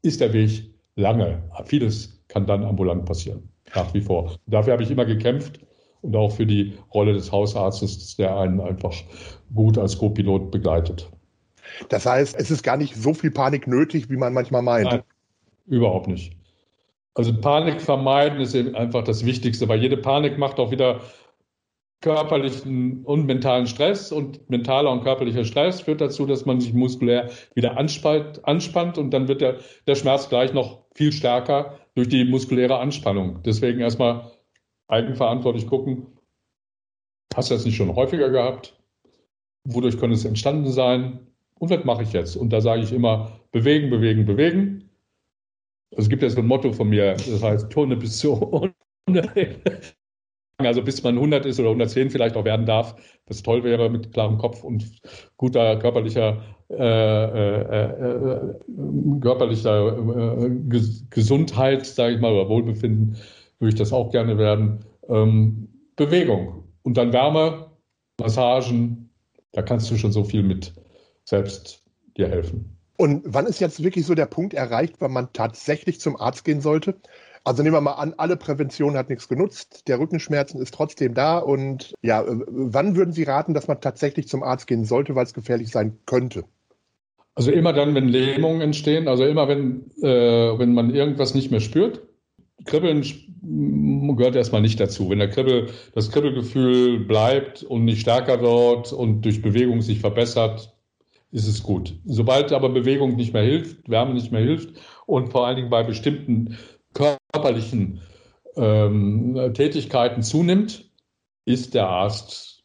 ist 0.00 0.20
der 0.20 0.32
Weg 0.32 0.70
lange. 0.96 1.42
Vieles 1.64 2.24
kann 2.28 2.46
dann 2.46 2.64
ambulant 2.64 3.04
passieren, 3.04 3.48
nach 3.74 3.92
wie 3.92 4.00
vor. 4.00 4.36
Dafür 4.46 4.72
habe 4.72 4.82
ich 4.82 4.90
immer 4.90 5.04
gekämpft 5.04 5.60
und 6.00 6.16
auch 6.16 6.32
für 6.32 6.46
die 6.46 6.72
Rolle 6.94 7.12
des 7.12 7.30
Hausarztes, 7.30 8.16
der 8.16 8.36
einen 8.38 8.60
einfach 8.60 8.94
gut 9.54 9.76
als 9.76 9.98
Co-Pilot 9.98 10.50
begleitet. 10.50 11.10
Das 11.90 12.06
heißt, 12.06 12.36
es 12.38 12.50
ist 12.50 12.62
gar 12.62 12.76
nicht 12.76 12.96
so 12.96 13.12
viel 13.12 13.30
Panik 13.30 13.66
nötig, 13.66 14.08
wie 14.08 14.16
man 14.16 14.32
manchmal 14.32 14.62
meint. 14.62 14.86
Nein, 14.86 15.02
überhaupt 15.66 16.08
nicht. 16.08 16.36
Also 17.14 17.38
Panik 17.38 17.80
vermeiden 17.80 18.40
ist 18.40 18.54
eben 18.54 18.74
einfach 18.74 19.04
das 19.04 19.24
Wichtigste, 19.26 19.68
weil 19.68 19.80
jede 19.80 19.96
Panik 19.96 20.38
macht 20.38 20.58
auch 20.58 20.70
wieder 20.70 21.00
körperlichen 22.00 23.04
und 23.04 23.26
mentalen 23.26 23.66
Stress 23.66 24.12
und 24.12 24.50
mentaler 24.50 24.90
und 24.90 25.02
körperlicher 25.02 25.44
Stress 25.44 25.82
führt 25.82 26.00
dazu, 26.00 26.26
dass 26.26 26.46
man 26.46 26.60
sich 26.60 26.74
muskulär 26.74 27.30
wieder 27.54 27.78
anspannt, 27.78 28.44
anspannt 28.44 28.98
und 28.98 29.12
dann 29.12 29.28
wird 29.28 29.40
der, 29.40 29.58
der 29.86 29.94
Schmerz 29.94 30.28
gleich 30.28 30.52
noch 30.52 30.84
viel 30.94 31.12
stärker 31.12 31.78
durch 31.94 32.08
die 32.08 32.24
muskuläre 32.24 32.78
Anspannung. 32.78 33.42
Deswegen 33.44 33.80
erstmal 33.80 34.32
eigenverantwortlich 34.88 35.66
gucken, 35.66 36.08
hast 37.34 37.50
du 37.50 37.54
das 37.54 37.64
nicht 37.64 37.76
schon 37.76 37.94
häufiger 37.94 38.30
gehabt? 38.30 38.76
Wodurch 39.64 39.98
könnte 39.98 40.16
es 40.16 40.24
entstanden 40.24 40.70
sein? 40.70 41.20
Und 41.58 41.70
was 41.70 41.84
mache 41.84 42.02
ich 42.02 42.12
jetzt? 42.12 42.36
Und 42.36 42.52
da 42.52 42.60
sage 42.60 42.82
ich 42.82 42.92
immer, 42.92 43.40
bewegen, 43.52 43.90
bewegen, 43.90 44.26
bewegen. 44.26 44.81
Also 45.92 46.02
es 46.02 46.08
gibt 46.08 46.28
so 46.30 46.40
ein 46.40 46.46
Motto 46.46 46.72
von 46.72 46.88
mir, 46.88 47.12
das 47.14 47.42
heißt, 47.42 47.70
Turne 47.70 47.96
bis 47.96 48.18
zur 48.18 48.72
also 50.58 50.82
bis 50.82 51.02
man 51.02 51.16
100 51.16 51.44
ist 51.46 51.60
oder 51.60 51.68
110 51.68 52.10
vielleicht 52.10 52.36
auch 52.36 52.44
werden 52.44 52.66
darf, 52.66 52.94
was 53.26 53.42
toll 53.42 53.62
wäre 53.64 53.90
mit 53.90 54.12
klarem 54.12 54.38
Kopf 54.38 54.64
und 54.64 54.90
guter 55.36 55.76
körperlicher, 55.78 56.42
äh, 56.70 56.74
äh, 56.74 57.84
äh, 57.84 58.54
körperlicher 59.20 59.98
äh, 60.44 60.50
Gesundheit, 61.10 61.84
sage 61.84 62.14
ich 62.14 62.20
mal, 62.20 62.32
oder 62.32 62.48
Wohlbefinden, 62.48 63.16
würde 63.58 63.74
ich 63.74 63.78
das 63.78 63.92
auch 63.92 64.10
gerne 64.10 64.38
werden. 64.38 64.84
Ähm, 65.08 65.68
Bewegung 65.96 66.64
und 66.82 66.96
dann 66.96 67.12
Wärme, 67.12 67.66
Massagen, 68.18 69.10
da 69.52 69.62
kannst 69.62 69.90
du 69.90 69.96
schon 69.96 70.12
so 70.12 70.24
viel 70.24 70.42
mit 70.42 70.72
selbst 71.24 71.84
dir 72.16 72.28
helfen. 72.28 72.81
Und 73.02 73.22
wann 73.24 73.46
ist 73.46 73.58
jetzt 73.58 73.82
wirklich 73.82 74.06
so 74.06 74.14
der 74.14 74.26
Punkt 74.26 74.54
erreicht, 74.54 74.94
wann 75.00 75.10
man 75.10 75.32
tatsächlich 75.32 75.98
zum 75.98 76.14
Arzt 76.14 76.44
gehen 76.44 76.60
sollte? 76.60 76.94
Also 77.42 77.64
nehmen 77.64 77.74
wir 77.74 77.80
mal 77.80 77.94
an, 77.94 78.14
alle 78.16 78.36
Prävention 78.36 78.96
hat 78.96 79.08
nichts 79.08 79.26
genutzt, 79.26 79.88
der 79.88 79.98
Rückenschmerzen 79.98 80.62
ist 80.62 80.72
trotzdem 80.72 81.12
da 81.12 81.38
und 81.38 81.94
ja, 82.00 82.22
äh, 82.22 82.44
wann 82.46 82.94
würden 82.94 83.12
Sie 83.12 83.24
raten, 83.24 83.54
dass 83.54 83.66
man 83.66 83.80
tatsächlich 83.80 84.28
zum 84.28 84.44
Arzt 84.44 84.68
gehen 84.68 84.84
sollte, 84.84 85.16
weil 85.16 85.24
es 85.24 85.34
gefährlich 85.34 85.70
sein 85.70 85.98
könnte? 86.06 86.44
Also 87.34 87.50
immer 87.50 87.72
dann, 87.72 87.96
wenn 87.96 88.06
Lähmungen 88.06 88.60
entstehen, 88.60 89.08
also 89.08 89.24
immer 89.24 89.48
wenn, 89.48 89.90
äh, 90.00 90.56
wenn 90.56 90.72
man 90.72 90.94
irgendwas 90.94 91.34
nicht 91.34 91.50
mehr 91.50 91.58
spürt. 91.58 92.02
Kribbeln 92.66 93.04
gehört 94.16 94.36
erstmal 94.36 94.62
nicht 94.62 94.78
dazu. 94.78 95.10
Wenn 95.10 95.18
der 95.18 95.30
Kribbel, 95.30 95.70
das 95.92 96.12
Kribbelgefühl 96.12 97.00
bleibt 97.00 97.64
und 97.64 97.84
nicht 97.84 98.02
stärker 98.02 98.40
wird 98.40 98.92
und 98.92 99.22
durch 99.22 99.42
Bewegung 99.42 99.82
sich 99.82 99.98
verbessert, 99.98 100.71
ist 101.32 101.48
es 101.48 101.62
gut. 101.62 101.98
Sobald 102.04 102.52
aber 102.52 102.68
Bewegung 102.68 103.16
nicht 103.16 103.32
mehr 103.32 103.42
hilft, 103.42 103.88
Wärme 103.88 104.14
nicht 104.14 104.30
mehr 104.30 104.42
hilft 104.42 104.78
und 105.06 105.30
vor 105.30 105.46
allen 105.46 105.56
Dingen 105.56 105.70
bei 105.70 105.82
bestimmten 105.82 106.58
körperlichen 106.94 108.02
ähm, 108.56 109.52
Tätigkeiten 109.54 110.22
zunimmt, 110.22 110.90
ist 111.46 111.74
der 111.74 111.88
Arzt 111.88 112.62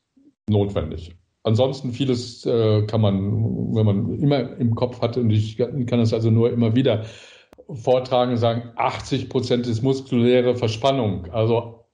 notwendig. 0.50 1.16
Ansonsten 1.44 1.94
vieles 1.94 2.46
äh, 2.46 2.86
kann 2.88 3.00
man, 3.00 3.74
wenn 3.74 3.86
man 3.86 4.20
immer 4.20 4.58
im 4.58 4.76
Kopf 4.76 5.02
hat, 5.02 5.16
und 5.16 5.30
ich 5.30 5.56
kann 5.58 6.00
es 6.02 6.14
also 6.14 6.30
nur 6.30 6.52
immer 6.52 6.76
wieder 6.76 7.06
vortragen 7.70 8.36
sagen, 8.36 8.74
80 8.76 9.30
Prozent 9.30 9.66
ist 9.66 9.82
muskuläre 9.82 10.56
Verspannung. 10.56 11.32
Also 11.32 11.86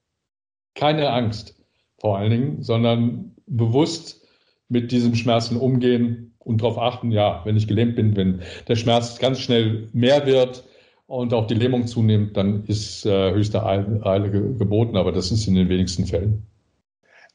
keine 0.74 1.10
Angst 1.10 1.54
vor 2.00 2.18
allen 2.18 2.30
Dingen, 2.30 2.62
sondern 2.62 3.36
bewusst 3.46 4.26
mit 4.68 4.90
diesem 4.90 5.14
Schmerzen 5.14 5.56
umgehen 5.56 6.33
und 6.44 6.62
darauf 6.62 6.78
achten, 6.78 7.10
ja, 7.10 7.42
wenn 7.44 7.56
ich 7.56 7.68
gelähmt 7.68 7.96
bin, 7.96 8.16
wenn 8.16 8.42
der 8.68 8.76
Schmerz 8.76 9.18
ganz 9.18 9.40
schnell 9.40 9.88
mehr 9.92 10.26
wird, 10.26 10.64
und 11.06 11.34
auch 11.34 11.46
die 11.46 11.54
Lähmung 11.54 11.86
zunimmt, 11.86 12.36
dann 12.36 12.64
ist 12.66 13.04
äh, 13.04 13.32
höchste 13.32 13.64
Eile 13.64 14.30
geboten, 14.30 14.96
aber 14.96 15.12
das 15.12 15.30
ist 15.30 15.46
in 15.46 15.54
den 15.54 15.68
wenigsten 15.68 16.06
Fällen. 16.06 16.46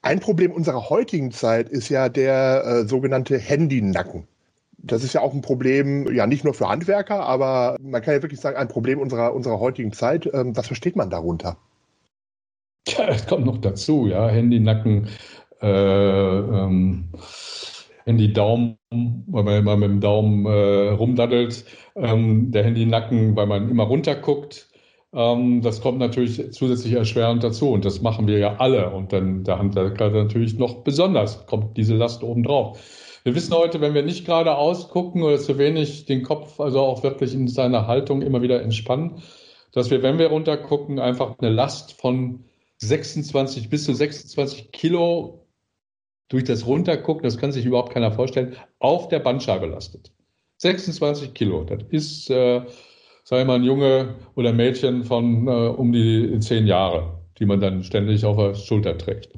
Ein 0.02 0.19
Problem 0.19 0.52
unserer 0.52 0.89
heutigen 0.89 1.32
Zeit 1.32 1.69
ist 1.69 1.89
ja 1.89 2.10
der 2.10 2.63
äh, 2.65 2.88
sogenannte 2.88 3.38
Handynacken. 3.38 4.28
Das 4.78 5.04
ist 5.04 5.13
ja 5.13 5.22
auch 5.22 5.34
ein 5.34 5.41
Problem, 5.41 6.13
ja 6.13 6.26
nicht 6.26 6.45
nur 6.45 6.54
für 6.54 6.69
Handwerker, 6.69 7.19
aber 7.19 7.76
man 7.82 8.02
kann 8.02 8.13
ja 8.13 8.22
wirklich 8.22 8.39
sagen, 8.39 8.56
ein 8.56 8.69
Problem 8.69 9.00
unserer, 9.00 9.34
unserer 9.34 9.60
heutigen 9.60 9.91
Zeit. 9.91 10.30
Ähm, 10.34 10.56
was 10.56 10.67
versteht 10.67 10.95
man 10.95 11.10
darunter? 11.10 11.58
Ja, 12.88 13.10
es 13.10 13.28
kommt 13.28 13.45
noch 13.45 13.60
dazu, 13.60 14.08
ja, 14.08 14.30
Handynacken. 14.30 15.10
Äh, 15.62 15.67
ähm, 15.67 17.10
Handy-Daumen, 18.10 18.78
weil 19.28 19.43
man 19.43 19.58
immer 19.58 19.78
mit 19.78 19.89
dem 19.89 20.02
Daumen 20.02 20.45
äh, 20.45 20.89
rumdaddelt, 20.89 21.63
ähm, 21.95 22.52
der 22.52 22.63
Handy-Nacken, 22.63 23.36
weil 23.36 23.45
man 23.45 23.69
immer 23.69 23.84
runterguckt. 23.84 24.67
Ähm, 25.13 25.62
das 25.62 25.82
kommt 25.82 26.00
natürlich 26.00 26.52
zusätzlich 26.52 26.93
erschwerend 26.93 27.43
dazu 27.43 27.69
und 27.69 27.86
das 27.86 28.02
machen 28.02 28.28
wir 28.28 28.39
ja 28.39 28.58
alle. 28.58 28.89
Und 28.89 29.13
dann 29.13 29.43
der 29.43 29.60
Handwerker 29.60 30.10
natürlich 30.10 30.58
noch 30.58 30.84
besonders 30.84 31.45
kommt 31.45 31.78
diese 31.78 31.95
Last 31.95 32.24
obendrauf. 32.24 32.80
Wir 33.24 33.36
wissen 33.36 33.54
heute, 33.54 33.80
wenn 33.80 33.93
wir 33.93 34.04
nicht 34.04 34.26
gerade 34.26 34.56
ausgucken 34.56 35.22
oder 35.22 35.38
zu 35.38 35.58
wenig 35.58 36.06
den 36.06 36.24
Kopf, 36.24 36.60
also 36.60 36.80
auch 36.80 37.04
wirklich 37.04 37.34
in 37.34 37.48
seiner 37.48 37.86
Haltung 37.86 38.22
immer 38.22 38.41
wieder 38.41 38.62
entspannen, 38.62 39.22
dass 39.72 39.91
wir, 39.91 40.02
wenn 40.02 40.17
wir 40.17 40.28
runtergucken, 40.28 41.00
einfach 41.00 41.38
eine 41.39 41.52
Last 41.52 41.93
von 41.93 42.45
26 42.78 43.69
bis 43.69 43.84
zu 43.84 43.93
26 43.93 44.72
Kilo 44.72 45.45
durch 46.30 46.44
das 46.44 46.65
Runtergucken, 46.65 47.24
das 47.24 47.38
kann 47.38 47.52
sich 47.52 47.65
überhaupt 47.65 47.94
keiner 47.94 48.12
vorstellen, 48.12 48.56
auf 48.80 49.08
der 49.10 49.20
Bandscheibe 49.20 49.65
lastet. 49.65 50.12
26 50.58 51.34
Kilo, 51.34 51.63
das 51.63 51.84
ist, 51.89 52.30
äh, 52.30 52.62
ich 52.62 53.32
mal, 53.32 53.56
ein 53.56 53.63
Junge 53.63 54.15
oder 54.36 54.54
Mädchen 54.54 55.04
von 55.04 55.48
äh, 55.48 55.52
um 55.52 55.92
die 55.92 56.39
zehn 56.39 56.68
Jahre, 56.68 57.20
die 57.39 57.46
man 57.46 57.60
dann 57.60 57.84
ständig 57.84 58.26
auf 58.26 58.38
der 58.38 58.56
Schulter 58.56 58.98
trägt 58.98 59.30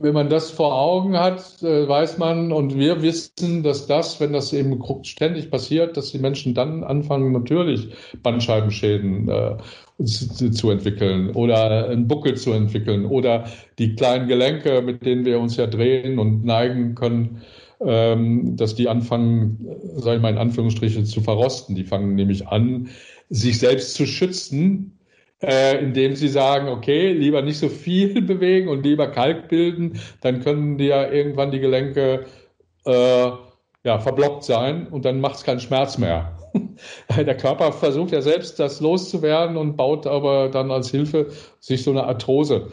wenn 0.00 0.14
man 0.14 0.28
das 0.28 0.50
vor 0.50 0.74
Augen 0.74 1.18
hat, 1.18 1.62
äh, 1.62 1.88
weiß 1.88 2.18
man 2.18 2.52
und 2.52 2.76
wir 2.76 3.02
wissen, 3.02 3.62
dass 3.62 3.86
das, 3.86 4.20
wenn 4.20 4.32
das 4.32 4.52
eben 4.52 4.80
ständig 5.02 5.50
passiert, 5.50 5.96
dass 5.96 6.12
die 6.12 6.18
Menschen 6.18 6.54
dann 6.54 6.84
anfangen, 6.84 7.32
natürlich 7.32 7.88
Bandscheibenschäden 8.22 9.28
äh, 9.28 9.56
zu, 10.04 10.70
entwickeln 10.70 11.30
oder 11.30 11.88
einen 11.88 12.06
Buckel 12.06 12.36
zu 12.36 12.52
entwickeln 12.52 13.06
oder 13.06 13.46
die 13.78 13.96
kleinen 13.96 14.28
Gelenke, 14.28 14.82
mit 14.82 15.04
denen 15.04 15.24
wir 15.24 15.40
uns 15.40 15.56
ja 15.56 15.66
drehen 15.66 16.18
und 16.18 16.44
neigen 16.44 16.94
können, 16.94 17.42
ähm, 17.80 18.56
dass 18.56 18.74
die 18.74 18.88
anfangen, 18.88 19.66
sage 19.96 20.16
ich 20.16 20.22
mal 20.22 20.32
in 20.32 20.38
Anführungsstrichen, 20.38 21.04
zu 21.06 21.20
verrosten. 21.20 21.74
Die 21.74 21.84
fangen 21.84 22.14
nämlich 22.14 22.46
an, 22.46 22.88
sich 23.30 23.58
selbst 23.58 23.94
zu 23.94 24.06
schützen 24.06 24.97
äh, 25.42 25.78
indem 25.78 26.16
sie 26.16 26.28
sagen, 26.28 26.68
okay, 26.68 27.12
lieber 27.12 27.42
nicht 27.42 27.58
so 27.58 27.68
viel 27.68 28.22
bewegen 28.26 28.68
und 28.68 28.84
lieber 28.84 29.08
Kalk 29.08 29.48
bilden, 29.48 30.00
dann 30.20 30.40
können 30.40 30.78
die 30.78 30.86
ja 30.86 31.10
irgendwann 31.10 31.50
die 31.50 31.60
Gelenke 31.60 32.26
äh, 32.84 33.30
ja, 33.84 33.98
verblockt 33.98 34.44
sein 34.44 34.88
und 34.88 35.04
dann 35.04 35.20
macht 35.20 35.36
es 35.36 35.44
keinen 35.44 35.60
Schmerz 35.60 35.98
mehr. 35.98 36.36
Der 37.16 37.36
Körper 37.36 37.72
versucht 37.72 38.12
ja 38.12 38.22
selbst, 38.22 38.58
das 38.58 38.80
loszuwerden 38.80 39.56
und 39.56 39.76
baut 39.76 40.06
aber 40.06 40.48
dann 40.48 40.70
als 40.70 40.90
Hilfe 40.90 41.28
sich 41.60 41.84
so 41.84 41.90
eine 41.90 42.04
Arthrose. 42.04 42.68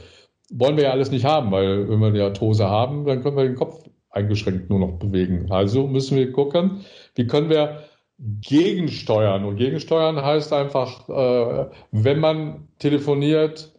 Wollen 0.51 0.77
wir 0.77 0.85
ja 0.85 0.91
alles 0.91 1.11
nicht 1.11 1.25
haben, 1.25 1.51
weil 1.51 1.89
wenn 1.89 1.99
wir 1.99 2.11
die 2.11 2.21
Arthrose 2.21 2.69
haben, 2.69 3.05
dann 3.05 3.21
können 3.21 3.37
wir 3.37 3.43
den 3.43 3.55
Kopf 3.55 3.83
eingeschränkt 4.09 4.69
nur 4.69 4.79
noch 4.79 4.93
bewegen. 4.93 5.51
Also 5.51 5.87
müssen 5.87 6.17
wir 6.17 6.31
gucken, 6.31 6.85
wie 7.15 7.27
können 7.27 7.49
wir 7.49 7.83
gegensteuern. 8.17 9.45
Und 9.45 9.57
gegensteuern 9.57 10.21
heißt 10.21 10.53
einfach, 10.53 11.09
äh, 11.09 11.69
wenn 11.91 12.19
man 12.19 12.67
telefoniert, 12.79 13.73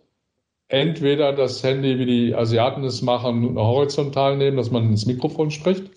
entweder 0.69 1.33
das 1.33 1.63
Handy, 1.63 1.99
wie 1.99 2.07
die 2.07 2.35
Asiaten 2.35 2.85
es 2.85 3.03
machen, 3.03 3.57
horizontal 3.57 4.37
nehmen, 4.37 4.57
dass 4.57 4.71
man 4.71 4.91
ins 4.91 5.07
Mikrofon 5.07 5.51
spricht, 5.51 5.91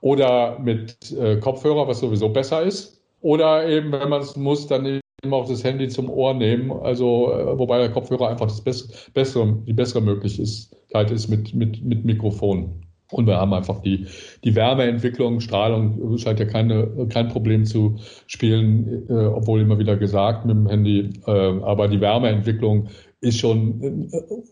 oder 0.00 0.58
mit 0.58 1.12
äh, 1.12 1.36
Kopfhörer, 1.36 1.86
was 1.86 2.00
sowieso 2.00 2.28
besser 2.30 2.62
ist, 2.62 3.02
oder 3.20 3.68
eben, 3.68 3.92
wenn 3.92 4.08
man 4.08 4.22
es 4.22 4.36
muss, 4.36 4.66
dann 4.66 4.86
eben 4.86 5.34
auch 5.34 5.48
das 5.48 5.62
Handy 5.62 5.88
zum 5.88 6.08
Ohr 6.08 6.34
nehmen, 6.34 6.72
also 6.72 7.32
äh, 7.32 7.58
wobei 7.58 7.78
der 7.78 7.92
Kopfhörer 7.92 8.28
einfach 8.28 8.46
das 8.46 8.62
bessere, 8.62 9.58
die 9.66 9.72
bessere 9.72 10.00
Möglichkeit 10.00 11.10
ist 11.10 11.28
mit, 11.28 11.54
mit, 11.54 11.84
mit 11.84 12.04
Mikrofon. 12.04 12.86
Und 13.10 13.26
wir 13.26 13.36
haben 13.36 13.52
einfach 13.52 13.80
die, 13.82 14.06
die 14.44 14.54
Wärmeentwicklung, 14.54 15.40
Strahlung 15.40 16.16
scheint 16.18 16.40
ja 16.40 16.46
keine, 16.46 17.08
kein 17.08 17.28
Problem 17.28 17.64
zu 17.64 17.96
spielen, 18.26 19.08
äh, 19.08 19.26
obwohl 19.26 19.60
immer 19.60 19.78
wieder 19.78 19.96
gesagt 19.96 20.46
mit 20.46 20.56
dem 20.56 20.68
Handy. 20.68 21.10
Äh, 21.26 21.30
aber 21.30 21.88
die 21.88 22.00
Wärmeentwicklung 22.00 22.88
ist 23.20 23.38
schon 23.38 23.82
äh, 23.82 24.08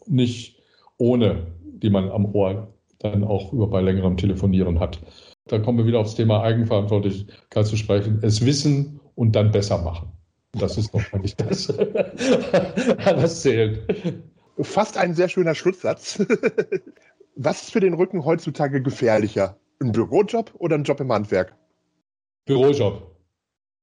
nicht 0.07 0.61
ohne, 0.99 1.47
die 1.63 1.91
man 1.91 2.11
am 2.11 2.35
Ohr 2.35 2.69
dann 2.99 3.25
auch 3.25 3.53
über 3.53 3.69
bei 3.69 3.81
längerem 3.81 4.17
Telefonieren 4.17 4.81
hat. 4.81 5.01
Da 5.47 5.59
kommen 5.59 5.79
wir 5.79 5.87
wieder 5.87 6.01
aufs 6.01 6.17
Thema 6.17 6.43
Eigenverantwortlichkeit 6.43 7.67
zu 7.67 7.77
sprechen. 7.77 8.19
Es 8.23 8.45
wissen 8.45 9.01
und 9.15 9.35
dann 9.37 9.51
besser 9.51 9.79
machen. 9.79 10.09
Das 10.53 10.77
ist 10.77 10.93
doch 10.93 11.03
eigentlich 11.13 11.37
das, 11.37 11.69
was 11.79 13.43
zählt. 13.43 13.81
Fast 14.61 14.97
ein 14.99 15.15
sehr 15.15 15.29
schöner 15.29 15.55
Schlusssatz. 15.55 16.25
Was 17.41 17.63
ist 17.63 17.71
für 17.71 17.79
den 17.79 17.95
Rücken 17.95 18.25
heutzutage 18.25 18.83
gefährlicher? 18.83 19.57
Ein 19.81 19.93
Bürojob 19.93 20.53
oder 20.59 20.75
ein 20.75 20.83
Job 20.83 20.99
im 20.99 21.13
Handwerk? 21.13 21.55
Bürojob. 22.47 23.15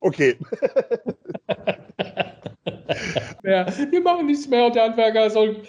Okay. 0.01 0.35
ja, 3.45 3.65
wir 3.91 4.01
machen 4.01 4.25
nichts 4.25 4.49
mehr 4.49 4.65
und 4.65 4.75
der 4.75 4.83
Handwerker 4.83 5.29
soll. 5.29 5.61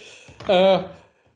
Äh, 0.48 0.80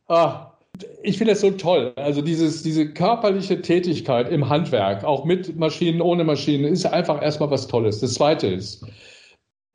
ah, 0.08 0.58
ich 1.04 1.18
finde 1.18 1.34
das 1.34 1.40
so 1.40 1.52
toll. 1.52 1.92
Also 1.94 2.20
dieses, 2.20 2.64
diese 2.64 2.92
körperliche 2.92 3.62
Tätigkeit 3.62 4.28
im 4.28 4.48
Handwerk, 4.48 5.04
auch 5.04 5.24
mit 5.24 5.56
Maschinen, 5.56 6.00
ohne 6.00 6.24
Maschinen, 6.24 6.64
ist 6.64 6.84
einfach 6.84 7.22
erstmal 7.22 7.52
was 7.52 7.68
Tolles. 7.68 8.00
Das 8.00 8.14
Zweite 8.14 8.48
ist, 8.48 8.84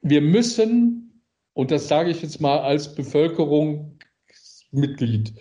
wir 0.02 0.20
müssen, 0.20 1.24
und 1.54 1.72
das 1.72 1.88
sage 1.88 2.10
ich 2.10 2.22
jetzt 2.22 2.42
mal 2.42 2.60
als 2.60 2.94
Bevölkerungsmitglied, 2.96 5.36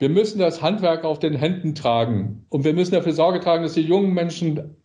wir 0.00 0.08
müssen 0.08 0.38
das 0.38 0.60
Handwerk 0.62 1.04
auf 1.04 1.18
den 1.18 1.34
Händen 1.34 1.74
tragen 1.74 2.46
und 2.48 2.64
wir 2.64 2.72
müssen 2.72 2.94
dafür 2.94 3.12
Sorge 3.12 3.38
tragen, 3.38 3.62
dass 3.62 3.74
die 3.74 3.82
jungen 3.82 4.12
Menschen 4.12 4.76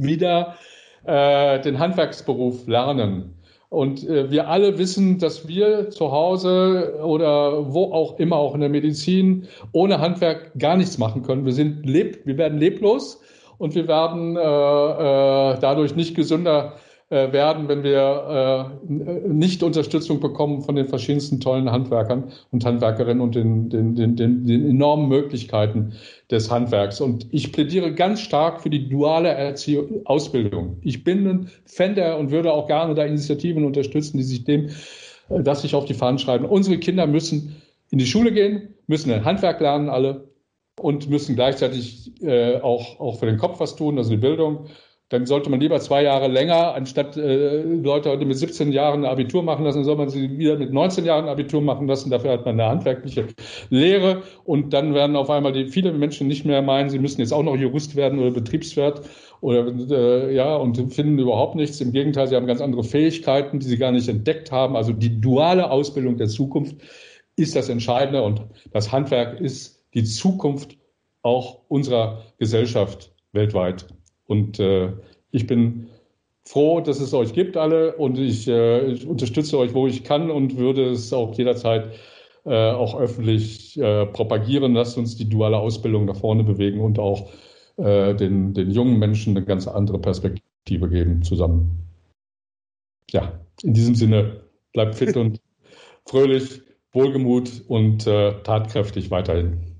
wieder 0.00 0.56
äh, 1.04 1.60
den 1.60 1.78
Handwerksberuf 1.78 2.66
lernen. 2.66 3.38
Und 3.68 4.08
äh, 4.08 4.30
wir 4.30 4.48
alle 4.48 4.78
wissen, 4.78 5.18
dass 5.18 5.46
wir 5.46 5.90
zu 5.90 6.10
Hause 6.10 6.98
oder 7.02 7.72
wo 7.72 7.92
auch 7.92 8.18
immer, 8.18 8.36
auch 8.36 8.54
in 8.54 8.60
der 8.60 8.70
Medizin, 8.70 9.46
ohne 9.72 10.00
Handwerk 10.00 10.52
gar 10.58 10.76
nichts 10.76 10.98
machen 10.98 11.22
können. 11.22 11.44
Wir 11.44 11.52
sind 11.52 11.86
leb, 11.86 12.20
wir 12.24 12.38
werden 12.38 12.58
leblos 12.58 13.20
und 13.58 13.74
wir 13.74 13.86
werden 13.88 14.36
äh, 14.36 14.40
äh, 14.40 15.58
dadurch 15.60 15.94
nicht 15.94 16.14
gesünder 16.14 16.76
äh, 17.12 17.30
werden, 17.30 17.68
wenn 17.68 17.82
wir 17.82 18.72
äh, 18.88 19.28
nicht 19.28 19.62
Unterstützung 19.62 20.18
bekommen 20.18 20.62
von 20.62 20.76
den 20.76 20.86
verschiedensten 20.86 21.40
tollen 21.40 21.70
Handwerkern 21.70 22.32
und 22.52 22.64
Handwerkerinnen 22.64 23.20
und 23.20 23.34
den, 23.34 23.68
den, 23.68 23.94
den, 23.94 24.16
den, 24.16 24.46
den 24.46 24.70
enormen 24.70 25.08
Möglichkeiten 25.08 25.92
des 26.30 26.50
Handwerks. 26.50 27.02
Und 27.02 27.26
ich 27.30 27.52
plädiere 27.52 27.94
ganz 27.94 28.20
stark 28.20 28.62
für 28.62 28.70
die 28.70 28.88
duale 28.88 29.28
Erziehung, 29.28 30.06
Ausbildung. 30.06 30.78
Ich 30.80 31.04
bin 31.04 31.26
ein 31.26 31.50
Fan 31.66 31.94
der 31.96 32.18
und 32.18 32.30
würde 32.30 32.50
auch 32.50 32.66
gerne 32.66 32.94
da 32.94 33.04
Initiativen 33.04 33.66
unterstützen, 33.66 34.16
die 34.16 34.22
sich 34.22 34.44
dem, 34.44 34.70
äh, 35.28 35.42
dass 35.42 35.60
sich 35.60 35.74
auf 35.74 35.84
die 35.84 35.92
Fahnen 35.92 36.18
schreiben. 36.18 36.46
Unsere 36.46 36.78
Kinder 36.78 37.06
müssen 37.06 37.60
in 37.90 37.98
die 37.98 38.06
Schule 38.06 38.32
gehen, 38.32 38.74
müssen 38.86 39.12
ein 39.12 39.26
Handwerk 39.26 39.60
lernen, 39.60 39.90
alle, 39.90 40.28
und 40.80 41.10
müssen 41.10 41.34
gleichzeitig 41.34 42.10
äh, 42.22 42.58
auch, 42.60 42.98
auch 43.00 43.18
für 43.18 43.26
den 43.26 43.36
Kopf 43.36 43.60
was 43.60 43.76
tun, 43.76 43.98
also 43.98 44.08
die 44.08 44.16
Bildung 44.16 44.68
dann 45.12 45.26
sollte 45.26 45.50
man 45.50 45.60
lieber 45.60 45.78
zwei 45.80 46.02
Jahre 46.02 46.26
länger, 46.28 46.74
anstatt 46.74 47.18
äh, 47.18 47.60
Leute 47.62 48.08
heute 48.08 48.24
mit 48.24 48.38
17 48.38 48.72
Jahren 48.72 49.04
Abitur 49.04 49.42
machen 49.42 49.64
lassen, 49.64 49.84
soll 49.84 49.96
man 49.96 50.08
sie 50.08 50.38
wieder 50.38 50.56
mit 50.56 50.72
19 50.72 51.04
Jahren 51.04 51.28
Abitur 51.28 51.60
machen 51.60 51.86
lassen. 51.86 52.10
Dafür 52.10 52.32
hat 52.32 52.46
man 52.46 52.58
eine 52.58 52.70
handwerkliche 52.70 53.26
Lehre 53.68 54.22
und 54.44 54.72
dann 54.72 54.94
werden 54.94 55.14
auf 55.14 55.28
einmal 55.28 55.52
die, 55.52 55.66
viele 55.66 55.92
Menschen 55.92 56.28
nicht 56.28 56.46
mehr 56.46 56.62
meinen, 56.62 56.88
sie 56.88 56.98
müssen 56.98 57.20
jetzt 57.20 57.32
auch 57.32 57.42
noch 57.42 57.56
Jurist 57.56 57.94
werden 57.94 58.18
oder 58.20 58.30
Betriebswirt 58.30 59.02
oder 59.42 59.66
äh, 59.90 60.34
ja 60.34 60.56
und 60.56 60.78
finden 60.94 61.18
überhaupt 61.18 61.56
nichts. 61.56 61.80
Im 61.82 61.92
Gegenteil, 61.92 62.28
sie 62.28 62.36
haben 62.36 62.46
ganz 62.46 62.62
andere 62.62 62.82
Fähigkeiten, 62.82 63.58
die 63.58 63.66
sie 63.66 63.76
gar 63.76 63.92
nicht 63.92 64.08
entdeckt 64.08 64.50
haben. 64.50 64.76
Also 64.76 64.94
die 64.94 65.20
duale 65.20 65.70
Ausbildung 65.70 66.16
der 66.16 66.28
Zukunft 66.28 66.76
ist 67.36 67.54
das 67.54 67.68
Entscheidende 67.68 68.22
und 68.22 68.42
das 68.72 68.90
Handwerk 68.90 69.40
ist 69.40 69.84
die 69.92 70.04
Zukunft 70.04 70.78
auch 71.22 71.60
unserer 71.68 72.22
Gesellschaft 72.38 73.12
weltweit. 73.32 73.86
Und 74.32 74.58
äh, 74.58 74.92
ich 75.30 75.46
bin 75.46 75.88
froh, 76.44 76.80
dass 76.80 77.00
es 77.00 77.14
euch 77.14 77.32
gibt 77.32 77.56
alle 77.56 77.94
und 77.96 78.18
ich, 78.18 78.48
äh, 78.48 78.86
ich, 78.90 79.06
unterstütze 79.06 79.58
euch, 79.58 79.74
wo 79.74 79.86
ich 79.86 80.02
kann 80.02 80.30
und 80.30 80.56
würde 80.56 80.90
es 80.90 81.12
auch 81.12 81.34
jederzeit 81.34 81.92
äh, 82.44 82.70
auch 82.72 82.98
öffentlich 82.98 83.78
äh, 83.78 84.06
propagieren. 84.06 84.74
Lasst 84.74 84.98
uns 84.98 85.16
die 85.16 85.28
duale 85.28 85.58
Ausbildung 85.58 86.06
nach 86.06 86.16
vorne 86.16 86.42
bewegen 86.42 86.80
und 86.80 86.98
auch 86.98 87.30
äh, 87.76 88.14
den, 88.14 88.54
den 88.54 88.70
jungen 88.70 88.98
Menschen 88.98 89.36
eine 89.36 89.46
ganz 89.46 89.68
andere 89.68 90.00
Perspektive 90.00 90.88
geben 90.88 91.22
zusammen. 91.22 91.78
Ja, 93.10 93.40
in 93.62 93.74
diesem 93.74 93.94
Sinne, 93.94 94.40
bleibt 94.72 94.94
fit 94.96 95.16
und 95.18 95.40
fröhlich, 96.06 96.62
wohlgemut 96.92 97.62
und 97.68 98.06
äh, 98.06 98.32
tatkräftig 98.42 99.10
weiterhin. 99.10 99.71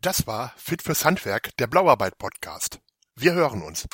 Das 0.00 0.28
war 0.28 0.52
Fit 0.56 0.82
fürs 0.82 1.04
Handwerk, 1.04 1.56
der 1.56 1.66
Blauarbeit 1.66 2.18
Podcast. 2.18 2.78
Wir 3.16 3.32
hören 3.32 3.62
uns. 3.62 3.88